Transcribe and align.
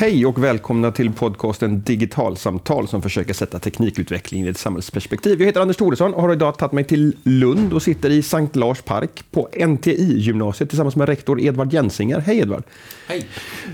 Hej 0.00 0.26
och 0.26 0.44
välkomna 0.44 0.92
till 0.92 1.12
podcasten 1.12 1.82
Digitalsamtal 1.82 2.88
som 2.88 3.02
försöker 3.02 3.34
sätta 3.34 3.58
teknikutvecklingen 3.58 4.46
i 4.46 4.50
ett 4.50 4.58
samhällsperspektiv. 4.58 5.40
Jag 5.40 5.46
heter 5.46 5.60
Anders 5.60 5.76
Thoresson 5.76 6.14
och 6.14 6.22
har 6.22 6.32
idag 6.32 6.58
tagit 6.58 6.72
mig 6.72 6.84
till 6.84 7.16
Lund 7.22 7.72
och 7.72 7.82
sitter 7.82 8.10
i 8.10 8.22
Sankt 8.22 8.56
Lars 8.56 8.82
park 8.82 9.24
på 9.30 9.48
NTI-gymnasiet 9.66 10.68
tillsammans 10.68 10.96
med 10.96 11.08
rektor 11.08 11.40
Edvard 11.40 11.72
Jensinger. 11.72 12.20
Hej 12.20 12.38
Edvard! 12.38 12.62
Hej! 13.08 13.26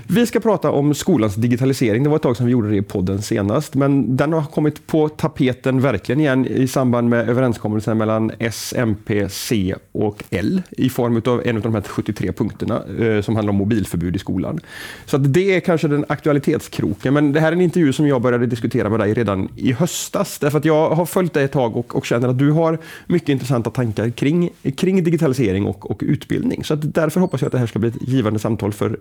Vi 0.07 0.25
ska 0.25 0.39
prata 0.39 0.71
om 0.71 0.93
skolans 0.93 1.35
digitalisering. 1.35 2.03
Det 2.03 2.09
var 2.09 2.15
ett 2.15 2.21
tag 2.21 2.37
sedan 2.37 2.45
vi 2.45 2.51
gjorde 2.51 2.69
det 2.69 2.77
i 2.77 2.81
podden 2.81 3.21
senast, 3.21 3.75
men 3.75 4.17
den 4.17 4.33
har 4.33 4.43
kommit 4.43 4.87
på 4.87 5.09
tapeten 5.09 5.81
verkligen 5.81 6.21
igen 6.21 6.45
i 6.45 6.67
samband 6.67 7.09
med 7.09 7.29
överenskommelsen 7.29 7.97
mellan 7.97 8.31
S, 8.39 8.73
MP, 8.77 9.29
C 9.29 9.75
och 9.91 10.23
L 10.29 10.61
i 10.71 10.89
form 10.89 11.21
av 11.25 11.41
en 11.45 11.55
av 11.55 11.61
de 11.61 11.75
här 11.75 11.81
73 11.81 12.31
punkterna 12.31 12.83
eh, 12.99 13.21
som 13.21 13.35
handlar 13.35 13.51
om 13.51 13.57
mobilförbud 13.57 14.15
i 14.15 14.19
skolan. 14.19 14.59
Så 15.05 15.17
det 15.17 15.55
är 15.55 15.59
kanske 15.59 15.87
den 15.87 16.05
aktualitetskroken, 16.15 17.13
men 17.13 17.31
det 17.31 17.39
här 17.39 17.47
är 17.47 17.51
en 17.51 17.61
intervju 17.61 17.93
som 17.93 18.07
jag 18.07 18.21
började 18.21 18.45
diskutera 18.45 18.89
med 18.89 18.99
dig 18.99 19.13
redan 19.13 19.49
i 19.55 19.71
höstas, 19.71 20.39
därför 20.39 20.57
att 20.57 20.65
jag 20.65 20.89
har 20.89 21.05
följt 21.05 21.33
dig 21.33 21.43
ett 21.43 21.51
tag 21.51 21.77
och, 21.77 21.95
och 21.95 22.05
känner 22.05 22.27
att 22.27 22.39
du 22.39 22.51
har 22.51 22.77
mycket 23.07 23.29
intressanta 23.29 23.69
tankar 23.69 24.09
kring, 24.09 24.49
kring 24.77 25.03
digitalisering 25.03 25.65
och, 25.65 25.91
och 25.91 26.01
utbildning. 26.05 26.63
Så 26.63 26.75
därför 26.75 27.19
hoppas 27.19 27.41
jag 27.41 27.47
att 27.47 27.51
det 27.51 27.59
här 27.59 27.67
ska 27.67 27.79
bli 27.79 27.89
ett 27.89 28.07
givande 28.07 28.39
samtal 28.39 28.73
för 28.73 28.99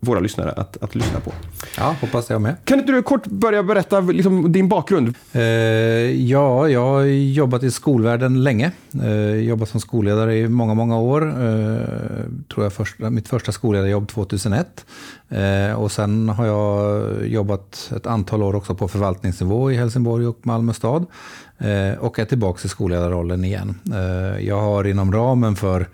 våra 0.00 0.20
lyssnare 0.20 0.52
att, 0.52 0.82
att 0.82 0.94
lyssna 0.94 1.20
på. 1.20 1.32
Ja, 1.76 1.96
hoppas 2.00 2.30
jag 2.30 2.42
med. 2.42 2.56
Kan 2.64 2.78
inte 2.78 2.92
du 2.92 3.02
kort 3.02 3.26
börja 3.26 3.62
berätta 3.62 4.00
liksom, 4.00 4.52
din 4.52 4.68
bakgrund? 4.68 5.14
Eh, 5.32 5.42
ja, 6.30 6.68
jag 6.68 6.86
har 6.86 7.02
jobbat 7.02 7.62
i 7.62 7.70
skolvärlden 7.70 8.42
länge. 8.42 8.72
Eh, 9.02 9.34
jobbat 9.34 9.68
som 9.68 9.80
skolledare 9.80 10.36
i 10.36 10.48
många, 10.48 10.74
många 10.74 10.98
år. 10.98 11.22
Eh, 11.28 11.86
tror 12.54 12.64
jag 12.64 12.72
första, 12.72 13.10
mitt 13.10 13.28
första 13.28 13.52
skolledarjobb 13.52 14.08
2001. 14.08 14.84
Eh, 15.28 15.72
och 15.72 15.92
sen 15.92 16.28
har 16.28 16.46
jag 16.46 17.26
jobbat 17.26 17.92
ett 17.96 18.06
antal 18.06 18.42
år 18.42 18.54
också 18.54 18.74
på 18.74 18.88
förvaltningsnivå 18.88 19.70
i 19.70 19.76
Helsingborg 19.76 20.26
och 20.26 20.38
Malmö 20.42 20.72
stad. 20.72 21.06
Eh, 21.58 21.98
och 21.98 22.18
är 22.18 22.24
tillbaka 22.24 22.60
i 22.64 22.68
skolledarrollen 22.68 23.44
igen. 23.44 23.80
Eh, 23.92 24.46
jag 24.46 24.60
har 24.60 24.84
inom 24.84 25.12
ramen 25.12 25.56
för 25.56 25.86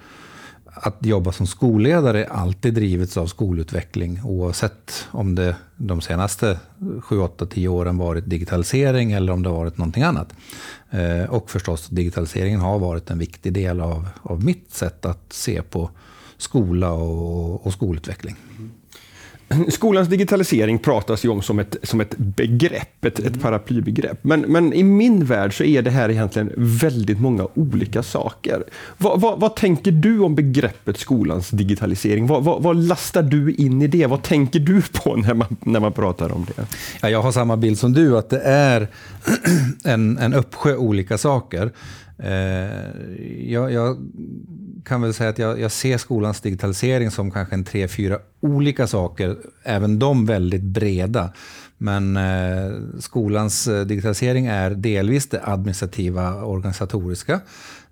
att 0.82 1.06
jobba 1.06 1.32
som 1.32 1.46
skolledare 1.46 2.26
alltid 2.26 2.74
drivits 2.74 3.16
av 3.16 3.26
skolutveckling 3.26 4.20
oavsett 4.24 5.08
om 5.10 5.34
det 5.34 5.56
de 5.76 6.00
senaste 6.00 6.58
7, 7.00 7.18
8, 7.20 7.46
10 7.46 7.68
åren 7.68 7.98
varit 7.98 8.30
digitalisering 8.30 9.12
eller 9.12 9.32
om 9.32 9.42
det 9.42 9.48
varit 9.48 9.78
någonting 9.78 10.02
annat. 10.02 10.34
Eh, 10.90 11.30
och 11.30 11.50
förstås 11.50 11.88
digitaliseringen 11.88 12.60
har 12.60 12.78
varit 12.78 13.10
en 13.10 13.18
viktig 13.18 13.52
del 13.52 13.80
av, 13.80 14.08
av 14.22 14.44
mitt 14.44 14.72
sätt 14.72 15.04
att 15.04 15.32
se 15.32 15.62
på 15.62 15.90
skola 16.36 16.92
och, 16.92 17.66
och 17.66 17.72
skolutveckling. 17.72 18.36
Mm. 18.58 18.70
Skolans 19.68 20.08
digitalisering 20.08 20.78
pratas 20.78 21.24
ju 21.24 21.28
om 21.28 21.42
som 21.42 21.58
ett, 21.58 21.76
som 21.82 22.00
ett 22.00 22.16
begrepp, 22.16 23.04
ett, 23.04 23.18
ett 23.18 23.40
paraplybegrepp. 23.42 24.24
Men, 24.24 24.40
men 24.40 24.72
i 24.72 24.82
min 24.82 25.24
värld 25.24 25.56
så 25.56 25.64
är 25.64 25.82
det 25.82 25.90
här 25.90 26.08
egentligen 26.08 26.52
väldigt 26.56 27.20
många 27.20 27.48
olika 27.54 28.02
saker. 28.02 28.64
Vad, 28.98 29.20
vad, 29.20 29.40
vad 29.40 29.56
tänker 29.56 29.92
du 29.92 30.20
om 30.20 30.34
begreppet 30.34 30.98
skolans 30.98 31.50
digitalisering? 31.50 32.26
Vad, 32.26 32.44
vad, 32.44 32.76
lastar 32.76 33.22
du 33.22 33.54
in 33.54 33.82
i 33.82 33.86
det? 33.86 34.06
Vad 34.06 34.22
tänker 34.22 34.60
du 34.60 34.82
på 34.82 35.16
när 35.16 35.34
man, 35.34 35.56
när 35.60 35.80
man 35.80 35.92
pratar 35.92 36.32
om 36.32 36.46
det? 36.56 36.66
Ja, 37.02 37.10
jag 37.10 37.22
har 37.22 37.32
samma 37.32 37.56
bild 37.56 37.78
som 37.78 37.92
du, 37.92 38.18
att 38.18 38.30
det 38.30 38.40
är 38.40 38.88
en, 39.84 40.18
en 40.18 40.34
uppsjö 40.34 40.76
olika 40.76 41.18
saker. 41.18 41.72
Eh, 42.18 43.50
jag, 43.52 43.72
jag, 43.72 43.96
kan 44.84 45.02
väl 45.02 45.14
säga 45.14 45.30
att 45.30 45.38
jag, 45.38 45.60
jag, 45.60 45.72
ser 45.72 45.98
skolans 45.98 46.40
digitalisering 46.40 47.10
som 47.10 47.30
kanske 47.30 47.54
en 47.54 47.64
tre, 47.64 47.88
fyra 47.88 48.18
olika 48.40 48.86
saker, 48.86 49.36
även 49.62 49.98
de 49.98 50.26
väldigt 50.26 50.62
breda. 50.62 51.32
Men 51.78 52.16
eh, 52.16 52.72
skolans 52.98 53.66
eh, 53.66 53.86
digitalisering 53.86 54.46
är 54.46 54.70
delvis 54.70 55.28
det 55.28 55.40
administrativa 55.44 56.44
organisatoriska. 56.44 57.40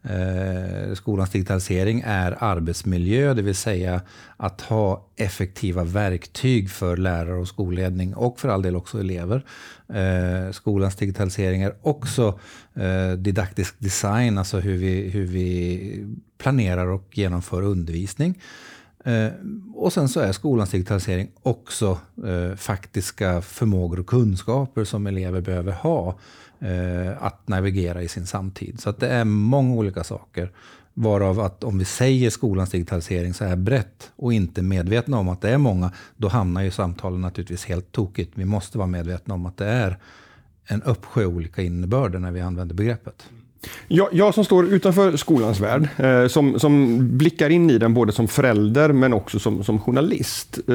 Eh, 0.03 0.94
skolans 0.94 1.31
digitalisering 1.31 2.03
är 2.06 2.44
arbetsmiljö, 2.44 3.34
det 3.34 3.42
vill 3.42 3.54
säga 3.54 4.00
att 4.36 4.60
ha 4.60 5.06
effektiva 5.16 5.84
verktyg 5.84 6.70
för 6.70 6.97
lärare 6.97 7.41
och 7.41 7.48
skolledning 7.48 8.14
och 8.14 8.41
för 8.41 8.48
all 8.48 8.62
del 8.62 8.76
också 8.76 9.00
elever. 9.00 9.44
Eh, 9.88 10.53
skolans 10.53 10.97
digitalisering 10.97 11.62
är 11.62 11.75
också 11.82 12.38
eh, 12.75 13.12
didaktisk 13.12 13.75
design, 13.78 14.38
alltså 14.38 14.58
hur 14.58 14.76
vi, 14.76 15.08
hur 15.08 15.26
vi 15.26 16.06
planerar 16.38 16.87
och 16.87 17.08
genomför 17.12 17.62
undervisning. 17.62 18.38
Eh, 19.04 19.28
och 19.75 19.92
sen 19.92 20.08
så 20.08 20.20
är 20.20 20.32
skolans 20.32 20.70
digitalisering 20.70 21.31
också 21.42 21.98
eh, 22.26 22.56
faktiska 22.56 23.42
förmågor 23.42 24.00
och 24.00 24.06
kunskaper 24.06 24.84
som 24.84 25.06
elever 25.06 25.41
behöver 25.41 25.72
ha 25.72 26.19
eh, 26.60 27.22
att 27.22 27.48
navigera 27.48 28.02
i 28.02 28.08
sin 28.08 28.26
samtid. 28.26 28.80
Så 28.80 28.91
att 28.91 29.00
det 29.00 29.08
är 29.08 29.24
många 29.24 29.74
olika 29.74 30.04
saker. 30.04 30.52
Varav 30.94 31.41
att 31.41 31.64
om 31.64 31.78
vi 31.78 31.84
säger 31.84 32.30
skolans 32.30 32.70
digitalisering 32.70 33.34
så 33.34 33.44
är 33.44 33.56
brett 33.56 34.10
och 34.16 34.32
inte 34.32 34.62
medvetna 34.62 35.19
om 35.19 35.28
att 35.28 35.41
det 35.41 35.50
är 35.50 35.58
många, 35.58 35.92
då 36.16 36.28
hamnar 36.28 36.62
ju 36.62 36.70
samtalen 36.70 37.20
naturligtvis 37.20 37.64
helt 37.64 37.92
tokigt. 37.92 38.32
Vi 38.34 38.44
måste 38.44 38.78
vara 38.78 38.86
medvetna 38.86 39.34
om 39.34 39.46
att 39.46 39.56
det 39.56 39.66
är 39.66 39.98
en 40.64 40.82
uppsjö 40.82 41.24
olika 41.26 41.62
innebörder 41.62 42.19
när 42.19 42.32
vi 42.32 42.41
använder 42.41 42.75
begreppet. 42.75 43.28
Jag, 43.88 44.08
jag, 44.12 44.34
som 44.34 44.44
står 44.44 44.66
utanför 44.66 45.16
skolans 45.16 45.60
värld, 45.60 45.88
eh, 45.96 46.26
som, 46.26 46.60
som 46.60 46.98
blickar 47.19 47.50
in 47.50 47.70
i 47.70 47.78
den 47.78 47.94
både 47.94 48.12
som 48.12 48.28
förälder 48.28 48.92
men 48.92 49.12
också 49.12 49.38
som, 49.38 49.64
som 49.64 49.80
journalist. 49.80 50.58
Eh, 50.69 50.74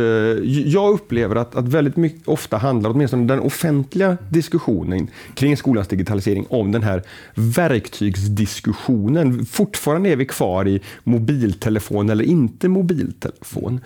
jag 0.65 0.93
upplever 0.93 1.35
att, 1.35 1.55
att 1.55 1.67
väldigt 1.67 1.97
mycket, 1.97 2.27
ofta 2.27 2.57
handlar 2.57 2.89
åtminstone 2.89 3.27
den 3.27 3.39
offentliga 3.39 4.17
diskussionen 4.29 5.07
kring 5.33 5.57
skolans 5.57 5.87
digitalisering 5.87 6.45
om 6.49 6.71
den 6.71 6.83
här 6.83 7.03
verktygsdiskussionen. 7.33 9.45
Fortfarande 9.45 10.09
är 10.09 10.15
vi 10.15 10.25
kvar 10.25 10.67
i 10.67 10.81
mobiltelefon 11.03 12.09
eller 12.09 12.23
inte 12.23 12.67
mobiltelefon. 12.67 13.79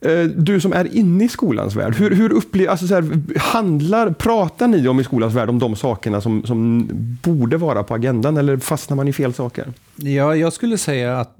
Eh, 0.00 0.24
du 0.24 0.60
som 0.60 0.72
är 0.72 0.96
inne 0.96 1.24
i 1.24 1.28
skolans 1.28 1.76
värld, 1.76 1.94
hur, 1.94 2.10
hur 2.10 2.32
upplever, 2.32 2.70
alltså 2.70 2.86
så 2.86 2.94
här, 2.94 3.38
handlar, 3.38 4.10
pratar 4.10 4.68
ni 4.68 4.88
om 4.88 5.00
i 5.00 5.04
skolans 5.04 5.34
värld 5.34 5.48
om 5.48 5.58
de 5.58 5.76
sakerna 5.76 6.20
som, 6.20 6.44
som 6.44 6.88
borde 7.22 7.56
vara 7.56 7.82
på 7.82 7.94
agendan 7.94 8.41
eller 8.42 8.56
fastnar 8.56 8.96
man 8.96 9.08
i 9.08 9.12
fel 9.12 9.34
saker? 9.34 9.72
Ja, 9.96 10.36
jag 10.36 10.52
skulle 10.52 10.78
säga 10.78 11.20
att 11.20 11.34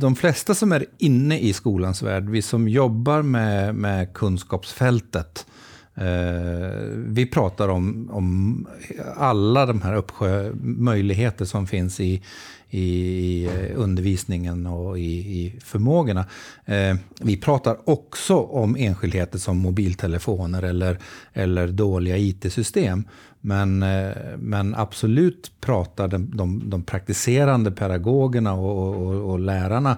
de 0.00 0.16
flesta 0.16 0.54
som 0.54 0.72
är 0.72 0.86
inne 0.98 1.38
i 1.38 1.52
skolans 1.52 2.02
värld, 2.02 2.28
vi 2.28 2.42
som 2.42 2.68
jobbar 2.68 3.22
med, 3.22 3.74
med 3.74 4.12
kunskapsfältet, 4.12 5.46
eh, 5.94 6.04
vi 6.94 7.26
pratar 7.26 7.68
om, 7.68 8.10
om 8.12 8.66
alla 9.16 9.66
de 9.66 9.82
här 9.82 9.94
uppsjö 9.94 10.52
möjligheter 10.62 11.44
som 11.44 11.66
finns 11.66 12.00
i, 12.00 12.22
i 12.74 13.44
eh, 13.44 13.80
undervisningen 13.80 14.66
och 14.66 14.98
i, 14.98 15.12
i 15.12 15.60
förmågorna. 15.60 16.26
Eh, 16.64 16.96
vi 17.20 17.36
pratar 17.36 17.76
också 17.84 18.36
om 18.36 18.76
enskildheter 18.76 19.38
som 19.38 19.58
mobiltelefoner 19.58 20.62
eller, 20.62 20.98
eller 21.32 21.68
dåliga 21.68 22.16
IT-system. 22.16 23.04
Men, 23.40 23.82
eh, 23.82 24.16
men 24.38 24.74
absolut 24.74 25.52
pratar 25.60 26.08
de, 26.08 26.36
de, 26.36 26.70
de 26.70 26.82
praktiserande 26.82 27.70
pedagogerna 27.70 28.52
och, 28.52 28.96
och, 28.96 29.30
och, 29.30 29.38
lärarna 29.38 29.96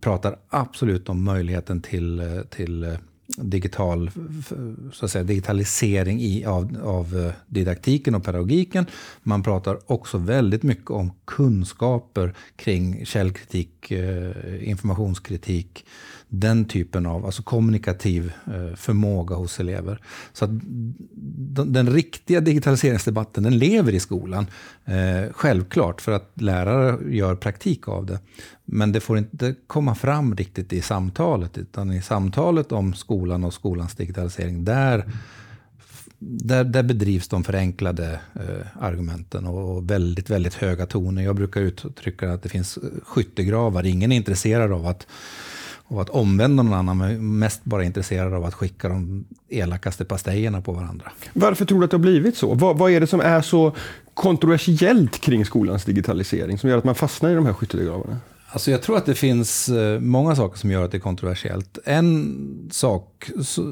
pratar 0.00 0.36
absolut 0.48 1.08
om 1.08 1.24
möjligheten 1.24 1.80
till, 1.80 2.20
eh, 2.20 2.40
till 2.50 2.84
eh, 2.84 2.94
digital, 3.26 4.10
så 4.92 5.04
att 5.04 5.10
säga, 5.10 5.24
digitalisering 5.24 6.20
i, 6.20 6.44
av, 6.44 6.76
av 6.84 7.18
eh, 7.18 7.32
didaktiken 7.46 8.14
och 8.14 8.24
pedagogiken. 8.24 8.86
Man 9.22 9.42
pratar 9.42 9.92
också 9.92 10.18
väldigt 10.18 10.62
mycket 10.62 10.90
om 10.90 11.12
kunskaper 11.24 12.34
kring 12.56 13.06
källkritik, 13.06 13.90
eh, 13.90 14.68
informationskritik, 14.68 15.86
den 16.28 16.64
typen 16.64 17.06
av 17.06 17.26
alltså 17.26 17.42
kommunikativ 17.42 18.32
eh, 18.46 18.76
förmåga 18.76 19.36
hos 19.36 19.60
elever. 19.60 20.00
Så 20.32 20.44
att 20.44 20.50
den, 21.14 21.72
den 21.72 21.90
riktiga 21.90 22.40
digitaliseringsdebatten 22.40 23.42
den 23.42 23.58
lever 23.58 23.92
i 23.92 24.00
skolan. 24.00 24.46
Eh, 24.84 25.32
självklart, 25.32 26.00
för 26.00 26.12
att 26.12 26.30
lärare 26.34 27.14
gör 27.16 27.34
praktik 27.34 27.88
av 27.88 28.06
det. 28.06 28.18
Men 28.64 28.92
det 28.92 29.00
får 29.00 29.18
inte 29.18 29.54
komma 29.66 29.94
fram 29.94 30.36
riktigt 30.36 30.72
i 30.72 30.82
samtalet. 30.82 31.58
Utan 31.58 31.92
i 31.92 32.02
samtalet 32.02 32.72
om 32.72 32.94
skolan 32.94 33.44
och 33.44 33.54
skolans 33.54 33.94
digitalisering, 33.94 34.64
där 34.64 35.04
där, 36.18 36.64
där 36.64 36.82
bedrivs 36.82 37.28
de 37.28 37.44
förenklade 37.44 38.20
eh, 38.34 38.66
argumenten 38.80 39.46
och 39.46 39.90
väldigt, 39.90 40.30
väldigt 40.30 40.54
höga 40.54 40.86
toner. 40.86 41.22
Jag 41.22 41.36
brukar 41.36 41.60
uttrycka 41.60 42.32
att 42.32 42.42
det 42.42 42.48
finns 42.48 42.76
eh, 42.76 42.82
skyttegravar. 43.02 43.86
Ingen 43.86 44.12
är 44.12 44.16
intresserad 44.16 44.72
av 44.72 44.86
att 44.86 45.06
och 45.88 46.02
att 46.02 46.10
omvända 46.10 46.62
någon 46.62 46.74
annan, 46.74 46.98
men 46.98 47.38
mest 47.38 47.64
bara 47.64 47.84
intresserad 47.84 48.34
av 48.34 48.44
att 48.44 48.54
skicka 48.54 48.88
de 48.88 49.24
elakaste 49.48 50.04
pastejerna 50.04 50.60
på 50.60 50.72
varandra. 50.72 51.12
Varför 51.32 51.64
tror 51.64 51.78
du 51.78 51.84
att 51.84 51.90
det 51.90 51.96
har 51.96 52.02
blivit 52.02 52.36
så? 52.36 52.54
Vad, 52.54 52.78
vad 52.78 52.90
är 52.90 53.00
det 53.00 53.06
som 53.06 53.20
är 53.20 53.42
så 53.42 53.72
kontroversiellt 54.14 55.20
kring 55.20 55.44
skolans 55.44 55.84
digitalisering 55.84 56.58
som 56.58 56.70
gör 56.70 56.78
att 56.78 56.84
man 56.84 56.94
fastnar 56.94 57.30
i 57.30 57.34
de 57.34 57.46
här 57.46 57.52
skyttegravarna? 57.52 58.18
Alltså 58.56 58.70
jag 58.70 58.82
tror 58.82 58.96
att 58.96 59.06
det 59.06 59.14
finns 59.14 59.68
eh, 59.68 60.00
många 60.00 60.36
saker 60.36 60.58
som 60.58 60.70
gör 60.70 60.84
att 60.84 60.90
det 60.90 60.96
är 60.96 61.00
kontroversiellt. 61.00 61.78
En 61.84 62.68
sak 62.70 63.30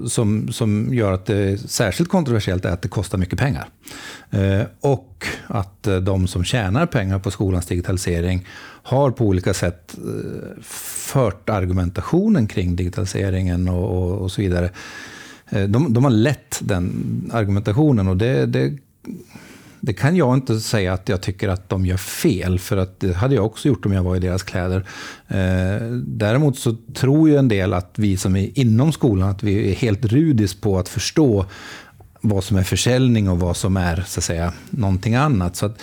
som, 0.08 0.52
som 0.52 0.94
gör 0.94 1.12
att 1.12 1.26
det 1.26 1.36
är 1.36 1.56
särskilt 1.56 2.10
kontroversiellt 2.10 2.64
är 2.64 2.70
att 2.70 2.82
det 2.82 2.88
kostar 2.88 3.18
mycket 3.18 3.38
pengar. 3.38 3.68
Eh, 4.30 4.62
och 4.80 5.26
att 5.46 5.86
eh, 5.86 5.96
de 5.96 6.26
som 6.26 6.44
tjänar 6.44 6.86
pengar 6.86 7.18
på 7.18 7.30
skolans 7.30 7.66
digitalisering 7.66 8.46
har 8.82 9.10
på 9.10 9.26
olika 9.26 9.54
sätt 9.54 9.96
fört 10.62 11.48
argumentationen 11.48 12.46
kring 12.46 12.76
digitaliseringen 12.76 13.68
och, 13.68 13.98
och, 13.98 14.18
och 14.18 14.32
så 14.32 14.40
vidare. 14.40 14.70
De, 15.50 15.92
de, 15.92 16.04
har 16.04 16.10
lett 16.10 16.60
den 16.62 17.30
argumentationen 17.34 18.08
och 18.08 18.16
det, 18.16 18.46
det 18.46 18.78
det 19.84 19.92
kan 19.92 20.16
jag 20.16 20.34
inte 20.34 20.60
säga 20.60 20.92
att 20.92 21.08
jag 21.08 21.20
tycker 21.20 21.48
att 21.48 21.68
de 21.68 21.86
gör 21.86 21.96
fel, 21.96 22.58
för 22.58 22.76
att 22.76 23.00
det 23.00 23.12
hade 23.12 23.34
jag 23.34 23.46
också 23.46 23.68
gjort 23.68 23.86
om 23.86 23.92
jag 23.92 24.02
var 24.02 24.16
i 24.16 24.18
deras 24.18 24.42
kläder. 24.42 24.86
Eh, 25.28 25.90
däremot 26.06 26.58
så 26.58 26.76
tror 26.94 27.28
ju 27.28 27.36
en 27.36 27.48
del 27.48 27.72
att 27.72 27.94
vi 27.96 28.16
som 28.16 28.36
är 28.36 28.58
inom 28.58 28.92
skolan, 28.92 29.28
att 29.28 29.42
vi 29.42 29.70
är 29.70 29.74
helt 29.74 30.04
rudis 30.04 30.54
på 30.54 30.78
att 30.78 30.88
förstå 30.88 31.46
vad 32.20 32.44
som 32.44 32.56
är 32.56 32.62
försäljning 32.62 33.28
och 33.28 33.40
vad 33.40 33.56
som 33.56 33.76
är 33.76 34.04
så 34.06 34.20
att 34.20 34.24
säga, 34.24 34.52
någonting 34.70 35.14
annat. 35.14 35.56
Så 35.56 35.66
att 35.66 35.82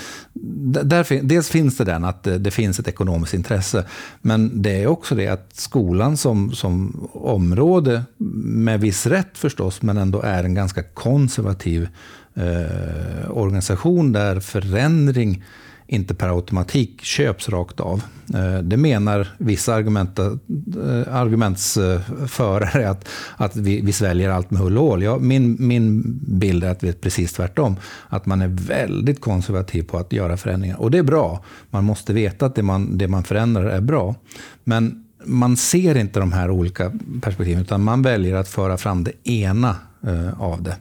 där, 0.83 1.23
dels 1.23 1.49
finns 1.49 1.77
det 1.77 1.83
den, 1.83 2.03
att 2.03 2.23
det, 2.23 2.37
det, 2.37 2.51
finns 2.51 2.79
ett 2.79 2.87
ekonomiskt 2.87 3.33
intresse. 3.33 3.85
Men 4.21 4.61
det 4.61 4.83
är 4.83 4.87
också 4.87 5.15
det 5.15 5.27
att 5.27 5.49
skolan 5.53 6.17
som, 6.17 6.51
som 6.51 7.07
område, 7.13 8.03
med 8.43 8.79
viss 8.79 9.05
rätt 9.05 9.37
förstås, 9.37 9.81
men 9.81 9.97
ändå 9.97 10.21
är 10.21 10.43
en 10.43 10.53
ganska 10.53 10.83
konservativ 10.83 11.87
eh, 12.35 13.31
organisation 13.31 14.11
där 14.11 14.39
förändring 14.39 15.43
inte 15.91 16.15
per 16.15 16.35
automatik 16.35 17.01
köps 17.01 17.49
rakt 17.49 17.79
av. 17.79 18.03
Eh, 18.33 18.57
det 18.57 18.77
menar 18.77 19.27
vissa 19.37 19.73
argument, 19.73 20.19
eh, 20.19 20.29
argumentsförare 21.09 22.89
att, 22.89 23.07
att 23.37 23.55
vi, 23.55 23.81
vi 23.81 23.93
sväljer 23.93 24.29
allt 24.29 24.51
med 24.51 24.61
hull 24.61 24.77
och 24.77 24.83
hål. 24.83 25.03
Ja, 25.03 25.17
min, 25.17 25.55
min 25.59 26.01
bild 26.27 26.63
är 26.63 26.71
att 26.71 26.79
det 26.79 26.89
är 26.89 26.93
precis 26.93 27.33
tvärtom. 27.33 27.75
Att 28.09 28.25
man 28.25 28.41
är 28.41 28.47
väldigt 28.47 29.21
konservativ 29.21 29.83
på 29.83 29.97
att 29.97 30.13
göra 30.13 30.37
förändringar. 30.37 30.81
Och 30.81 30.91
det 30.91 30.97
är 30.97 31.03
bra. 31.03 31.43
Man 31.69 31.83
måste 31.83 32.13
veta 32.13 32.45
att 32.45 32.55
det 32.55 32.63
man, 32.63 32.97
det 32.97 33.07
man 33.07 33.23
förändrar 33.23 33.65
är 33.65 33.81
bra. 33.81 34.15
Men 34.63 35.05
man 35.25 35.57
ser 35.57 35.97
inte 35.97 36.19
de 36.19 36.31
här 36.31 36.49
olika 36.51 36.91
perspektiven, 37.21 37.61
utan 37.61 37.83
man 37.83 38.01
väljer 38.01 38.35
att 38.35 38.47
föra 38.47 38.77
fram 38.77 39.03
det 39.03 39.29
ena 39.29 39.75
eh, 40.07 40.41
av 40.41 40.63
det. 40.63 40.75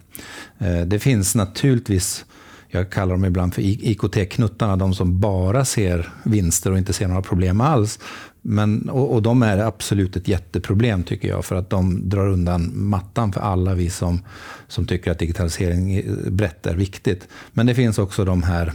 Eh, 0.58 0.86
det 0.86 0.98
finns 0.98 1.34
naturligtvis, 1.34 2.24
jag 2.68 2.90
kallar 2.90 3.12
dem 3.12 3.24
ibland 3.24 3.54
för 3.54 3.62
IKT-knuttarna, 3.62 4.76
de 4.76 4.94
som 4.94 5.20
bara 5.20 5.64
ser 5.64 6.12
vinster 6.24 6.72
och 6.72 6.78
inte 6.78 6.92
ser 6.92 7.08
några 7.08 7.22
problem 7.22 7.60
alls. 7.60 7.98
Men, 8.42 8.88
och, 8.88 9.14
och, 9.14 9.22
de 9.22 9.42
är 9.42 9.58
absolut 9.58 10.16
ett 10.16 10.28
jätteproblem 10.28 11.02
tycker 11.02 11.28
jag, 11.28 11.44
för 11.44 11.56
att 11.56 11.70
de 11.70 12.08
drar 12.08 12.26
undan 12.26 12.70
mattan 12.74 13.32
för 13.32 13.40
alla 13.40 13.74
vi 13.74 13.90
som, 13.90 14.22
som 14.68 14.86
tycker 14.86 15.10
att 15.10 15.18
digitalisering 15.18 16.04
brett 16.30 16.66
är 16.66 16.74
viktigt. 16.74 17.28
Men 17.52 17.66
det 17.66 17.74
finns 17.74 17.98
också 17.98 18.24
de 18.24 18.42
här 18.42 18.72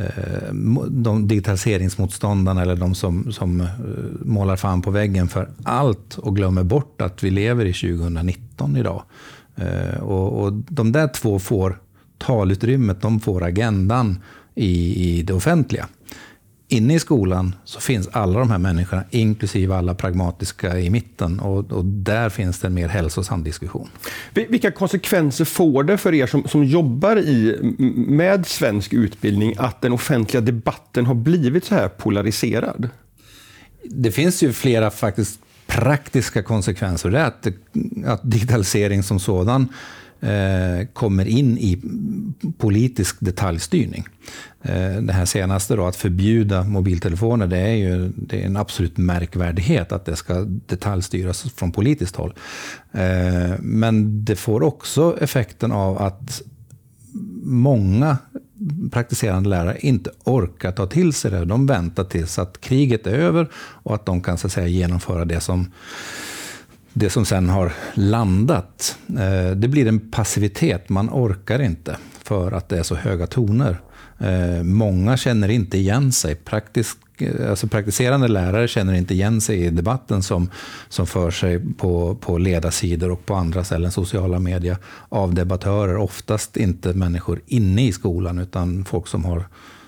Eh, 0.00 0.52
de 0.88 1.28
digitaliseringsmotståndarna 1.28 2.62
eller 2.62 2.76
de 2.76 2.94
som, 2.94 3.32
som 3.32 3.60
eh, 3.60 3.66
målar 4.20 4.56
fan 4.56 4.82
på 4.82 4.90
väggen 4.90 5.28
för 5.28 5.48
allt 5.62 6.18
och 6.18 6.36
glömmer 6.36 6.62
bort 6.62 7.00
att 7.00 7.24
vi 7.24 7.30
lever 7.30 7.64
i 7.64 7.72
2019 7.72 8.76
idag. 8.76 9.02
Eh, 9.56 10.00
och, 10.02 10.42
och 10.42 10.52
de 10.52 10.92
där 10.92 11.08
två 11.08 11.38
får 11.38 11.78
talutrymmet, 12.18 13.02
de 13.02 13.20
får 13.20 13.44
agendan 13.44 14.18
i, 14.54 15.04
i 15.08 15.22
det 15.22 15.32
offentliga. 15.32 15.88
Inne 16.68 16.94
i 16.94 16.98
skolan 16.98 17.54
så 17.64 17.80
finns 17.80 18.08
alla 18.12 18.38
de 18.38 18.50
här 18.50 18.58
människorna, 18.58 19.04
inklusive 19.10 19.74
alla 19.74 19.94
pragmatiska 19.94 20.78
i 20.78 20.90
mitten. 20.90 21.40
Och, 21.40 21.72
och, 21.72 21.84
där 21.84 22.28
finns 22.28 22.60
det 22.60 22.66
en 22.66 22.74
mer 22.74 22.88
hälsosam 22.88 23.44
diskussion. 23.44 23.88
Vilka 24.34 24.70
konsekvenser 24.70 25.44
får 25.44 25.84
det 25.84 25.98
för 25.98 26.14
er 26.14 26.26
som, 26.26 26.48
som 26.48 26.64
jobbar 26.64 27.16
i, 27.16 27.58
med 28.08 28.46
svensk 28.46 28.92
utbildning 28.92 29.54
att 29.58 29.80
den 29.80 29.92
offentliga 29.92 30.40
debatten 30.40 31.06
har 31.06 31.14
blivit 31.14 31.64
så 31.64 31.74
här 31.74 31.88
polariserad? 31.88 32.88
Det 33.84 34.12
finns 34.12 34.42
ju 34.42 34.52
flera 34.52 34.90
faktiskt 34.90 35.40
praktiska 35.66 36.42
konsekvenser. 36.42 37.10
Det 37.10 37.18
är 37.18 37.24
att, 37.24 37.46
att 38.06 38.30
digitalisering 38.30 39.02
som 39.02 39.20
sådan 39.20 39.68
Eh, 40.20 40.86
kommer 40.92 41.28
in 41.28 41.58
i 41.58 41.82
politisk 42.58 43.16
detaljstyrning. 43.20 44.04
Eh, 44.62 44.96
det 45.02 45.12
här 45.12 45.24
senaste, 45.24 45.76
då, 45.76 45.86
att 45.86 45.96
förbjuda 45.96 46.64
mobiltelefoner, 46.64 47.46
det 47.46 47.58
är 47.58 47.74
ju 47.74 48.12
det 48.16 48.42
är 48.42 48.46
en 48.46 48.56
absolut 48.56 48.96
märkvärdighet 48.96 49.92
att 49.92 50.04
det 50.04 50.16
ska 50.16 50.34
detaljstyras 50.66 51.42
från 51.42 51.72
politiskt 51.72 52.16
håll. 52.16 52.34
Eh, 52.92 53.54
men 53.58 54.24
det 54.24 54.36
får 54.36 54.62
också 54.62 55.16
effekten 55.20 55.72
av 55.72 56.02
att 56.02 56.42
många 57.42 58.18
praktiserande 58.90 59.48
lärare 59.48 59.78
inte 59.80 60.10
orkar 60.24 60.72
ta 60.72 60.86
till 60.86 61.12
sig 61.12 61.30
det. 61.30 61.44
De 61.44 61.66
väntar 61.66 62.04
tills 62.04 62.38
att 62.38 62.60
kriget 62.60 63.06
är 63.06 63.14
över 63.14 63.48
och 63.56 63.94
att 63.94 64.06
de 64.06 64.20
kan 64.20 64.38
så 64.38 64.46
att 64.46 64.52
säga, 64.52 64.66
genomföra 64.66 65.24
det 65.24 65.40
som, 65.40 65.70
det 66.98 67.10
som 67.10 67.24
sen 67.24 67.48
har 67.48 67.72
landat. 67.94 68.98
Eh, 69.08 69.50
det 69.50 69.68
blir 69.68 69.86
en 69.86 70.10
passivitet. 70.10 70.88
Man 70.88 71.10
orkar 71.10 71.62
inte 71.62 71.96
för 72.22 72.52
att 72.52 72.68
det 72.68 72.78
är 72.78 72.82
så 72.82 72.94
höga 72.94 73.26
toner. 73.26 73.80
Eh, 74.18 74.62
många 74.62 75.16
känner 75.16 75.48
inte 75.48 75.78
igen 75.78 76.12
sig. 76.12 76.34
Praktisk, 76.34 76.98
eh, 77.18 77.50
alltså 77.50 77.66
praktiserande 77.66 78.28
lärare 78.28 78.68
känner 78.68 78.94
inte 78.94 79.14
igen 79.14 79.40
sig 79.40 79.64
i 79.64 79.70
debatten 79.70 80.22
som, 80.22 80.50
som 80.88 81.06
för 81.06 81.30
sig 81.30 81.74
på, 81.74 82.14
på 82.14 82.38
ledarsidor 82.38 83.10
och 83.10 83.26
på 83.26 83.34
andra 83.34 83.64
ställen, 83.64 83.90
sociala 83.90 84.38
medier, 84.38 84.76
av 85.08 85.34
debattörer. 85.34 85.96
Oftast 85.96 86.56
inte 86.56 86.94
människor 86.94 87.40
inne 87.46 87.86
i 87.86 87.92
skolan, 87.92 88.38
utan 88.38 88.84
folk 88.84 89.06
som 89.06 89.24
har 89.24 89.44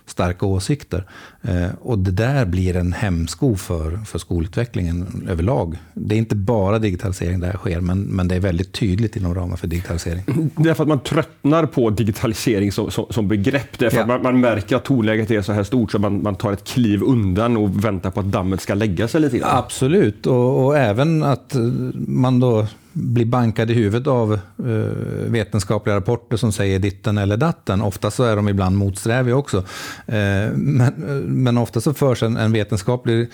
starka 0.06 0.46
åsikter. 0.46 1.04
Eh, 1.48 1.70
och 1.80 1.98
det 1.98 2.10
där 2.10 2.44
blir 2.44 2.76
en 2.76 2.92
hämsko 2.92 3.56
för, 3.56 3.98
för 4.06 4.18
skolutvecklingen 4.18 5.26
överlag. 5.30 5.76
Det 5.94 6.14
är 6.14 6.18
inte 6.18 6.36
bara 6.36 6.78
digitalisering 6.78 7.40
där 7.40 7.52
sker, 7.52 7.80
men, 7.80 8.00
men 8.00 8.28
det 8.28 8.34
är 8.34 8.40
väldigt 8.40 8.72
tydligt 8.72 9.16
inom 9.16 9.34
ramen 9.34 9.56
för 9.58 9.66
digitalisering. 9.66 10.22
Därför 10.56 10.82
att 10.82 10.88
man 10.88 11.00
tröttnar 11.00 11.66
på 11.66 11.90
digitalisering 11.90 12.72
som, 12.72 12.90
som, 12.90 13.06
som 13.10 13.28
begrepp. 13.28 13.78
Därför 13.78 13.96
ja. 13.96 14.02
att 14.02 14.08
man, 14.08 14.22
man, 14.22 14.40
märker 14.40 14.76
att 14.76 14.84
tonläget 14.84 15.30
är 15.30 15.42
så 15.42 15.52
här 15.52 15.64
stort 15.64 15.92
så 15.92 15.98
man, 15.98 16.22
man 16.22 16.34
tar 16.34 16.52
ett 16.52 16.64
kliv 16.64 17.02
undan 17.02 17.56
och 17.56 17.84
väntar 17.84 18.10
på 18.10 18.20
att 18.20 18.26
dammet 18.26 18.60
ska 18.60 18.74
lägga 18.74 19.08
sig 19.08 19.20
lite 19.20 19.38
grann. 19.38 19.58
Absolut, 19.58 20.26
och, 20.26 20.66
och 20.66 20.78
även 20.78 21.22
att 21.22 21.56
man 21.92 22.40
då 22.40 22.66
blir 22.92 23.26
bankad 23.26 23.70
i 23.70 23.74
huvudet 23.74 24.06
av 24.06 24.32
uh, 24.32 24.92
vetenskapliga 25.26 25.96
rapporter 25.96 26.36
som 26.36 26.52
säger 26.52 26.78
ditten 26.78 27.18
eller 27.18 27.36
datten. 27.36 27.82
Ofta 27.82 28.10
så 28.10 28.24
är 28.24 28.36
de 28.36 28.48
ibland 28.48 28.76
motsträviga 28.76 29.36
också. 29.36 29.64
Men, 30.06 30.92
men 31.42 31.58
ofta 31.58 31.80
så 31.80 31.94
förs 31.94 32.22
en, 32.22 32.36
en 32.36 32.52
vetenskaplig 32.52 33.28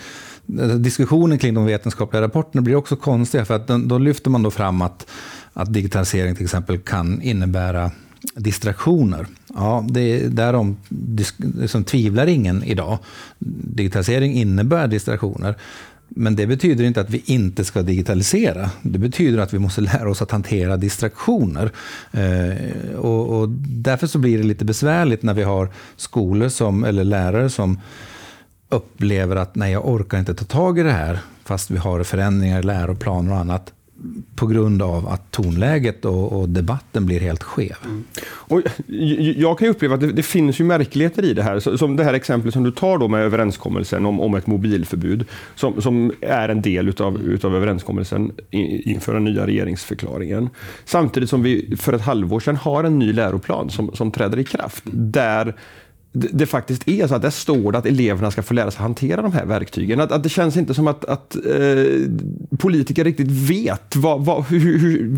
eh, 0.59 0.67
diskussionen 0.67 1.37
kring 1.37 1.53
de 1.53 1.65
vetenskapliga 1.65 2.21
rapporterna 2.21 2.61
blir 2.61 2.75
också 2.75 2.95
konstiga, 2.95 3.45
för 3.45 3.55
att 3.55 3.67
då, 3.67 3.77
då 3.77 3.97
lyfter 3.97 4.29
man 4.29 4.43
då 4.43 4.51
fram 4.51 4.81
att, 4.81 5.07
att 5.53 5.73
digitalisering 5.73 6.35
till 6.35 6.43
exempel 6.43 6.77
kan 6.77 7.21
innebära 7.21 7.91
distraktioner. 8.35 9.27
Ja, 9.55 9.85
det, 9.89 10.01
är 10.01 10.29
därom 10.29 10.77
liksom, 11.59 11.83
tvivlar 11.83 12.27
ingen 12.27 12.63
idag. 12.63 12.97
Digitalisering 13.39 14.33
innebär 14.33 14.87
distraktioner. 14.87 15.55
Men 16.07 16.35
det 16.35 16.47
betyder 16.47 16.83
inte 16.83 17.01
att 17.01 17.09
vi 17.09 17.23
inte 17.25 17.65
ska 17.65 17.81
digitalisera. 17.81 18.69
Det 18.81 18.99
betyder 18.99 19.39
att 19.39 19.53
vi 19.53 19.59
måste 19.59 19.81
lära 19.81 20.09
oss 20.09 20.21
att 20.21 20.31
hantera 20.31 20.77
distraktioner. 20.77 21.71
Eh, 22.11 22.95
och, 22.95 23.39
och, 23.39 23.49
därför 23.67 24.07
så 24.07 24.19
blir 24.19 24.37
det 24.37 24.43
lite 24.43 24.65
besvärligt 24.65 25.23
när 25.23 25.33
vi 25.33 25.43
har 25.43 25.69
skolor 25.95 26.49
som, 26.49 26.83
eller 26.83 27.03
lärare 27.03 27.49
som 27.49 27.79
upplever 28.69 29.35
att 29.35 29.55
nej, 29.55 29.71
jag 29.71 29.87
orkar 29.87 30.19
inte 30.19 30.35
ta 30.35 30.45
tag 30.45 30.79
i 30.79 30.83
det 30.83 30.91
här, 30.91 31.19
fast 31.43 31.71
vi 31.71 31.77
har 31.77 32.03
förändringar 32.03 32.59
i 32.59 32.63
läroplaner 32.63 33.31
och 33.31 33.37
annat 33.37 33.73
på 34.35 34.47
grund 34.47 34.81
av 34.81 35.07
att 35.07 35.31
tonläget 35.31 36.05
och, 36.05 36.39
och 36.39 36.49
debatten 36.49 37.05
blir 37.05 37.19
helt 37.19 37.43
skev. 37.43 37.75
Mm. 37.85 38.03
Och 38.25 38.61
jag 39.35 39.59
kan 39.59 39.67
uppleva 39.67 39.95
att 39.95 40.01
det, 40.01 40.11
det, 40.11 40.23
finns 40.23 40.59
ju 40.59 40.63
märkligheter 40.63 41.25
i 41.25 41.33
det 41.33 41.43
här. 41.43 41.77
Som 41.77 41.95
det 41.95 42.03
här 42.03 42.13
exemplet 42.13 42.53
som 42.53 42.63
du 42.63 42.71
tar 42.71 42.97
då 42.97 43.07
med 43.07 43.21
överenskommelsen 43.21 44.05
om, 44.05 44.21
om 44.21 44.35
ett 44.35 44.47
mobilförbud, 44.47 45.25
som, 45.55 45.81
som 45.81 46.11
är 46.21 46.49
en 46.49 46.61
del 46.61 46.89
utav, 46.89 47.21
utav 47.21 47.55
överenskommelsen 47.55 48.31
inför 48.51 49.13
den 49.13 49.23
nya 49.23 49.47
regeringsförklaringen. 49.47 50.49
Samtidigt 50.85 51.29
som 51.29 51.43
vi 51.43 51.75
för 51.77 51.93
ett 51.93 52.01
halvår 52.01 52.39
sedan 52.39 52.55
har 52.55 52.83
en 52.83 52.99
ny 52.99 53.13
läroplan 53.13 53.69
som, 53.69 53.95
som 53.95 54.11
träder 54.11 54.39
i 54.39 54.43
kraft, 54.43 54.83
där 54.91 55.55
det 56.15 56.45
faktiskt 56.45 56.87
är 56.87 57.07
så 57.07 57.15
att 57.15 57.21
det 57.21 57.31
står 57.31 57.71
det 57.71 57.77
att 57.77 57.85
eleverna 57.85 58.31
ska 58.31 58.43
få 58.43 58.53
lära 58.53 58.71
sig 58.71 58.81
hantera 58.81 59.21
de 59.21 59.31
här 59.31 59.45
verktygen. 59.45 59.99
Att, 59.99 60.11
att 60.11 60.23
det 60.23 60.29
känns 60.29 60.57
inte 60.57 60.73
som 60.73 60.87
att, 60.87 61.05
att 61.05 61.35
eh, 61.35 61.85
politiker 62.57 63.03
riktigt 63.03 63.31
vet 63.31 63.95
vad, 63.95 64.25
vad, 64.25 64.45
hur, 64.45 64.79
hur, 64.79 65.17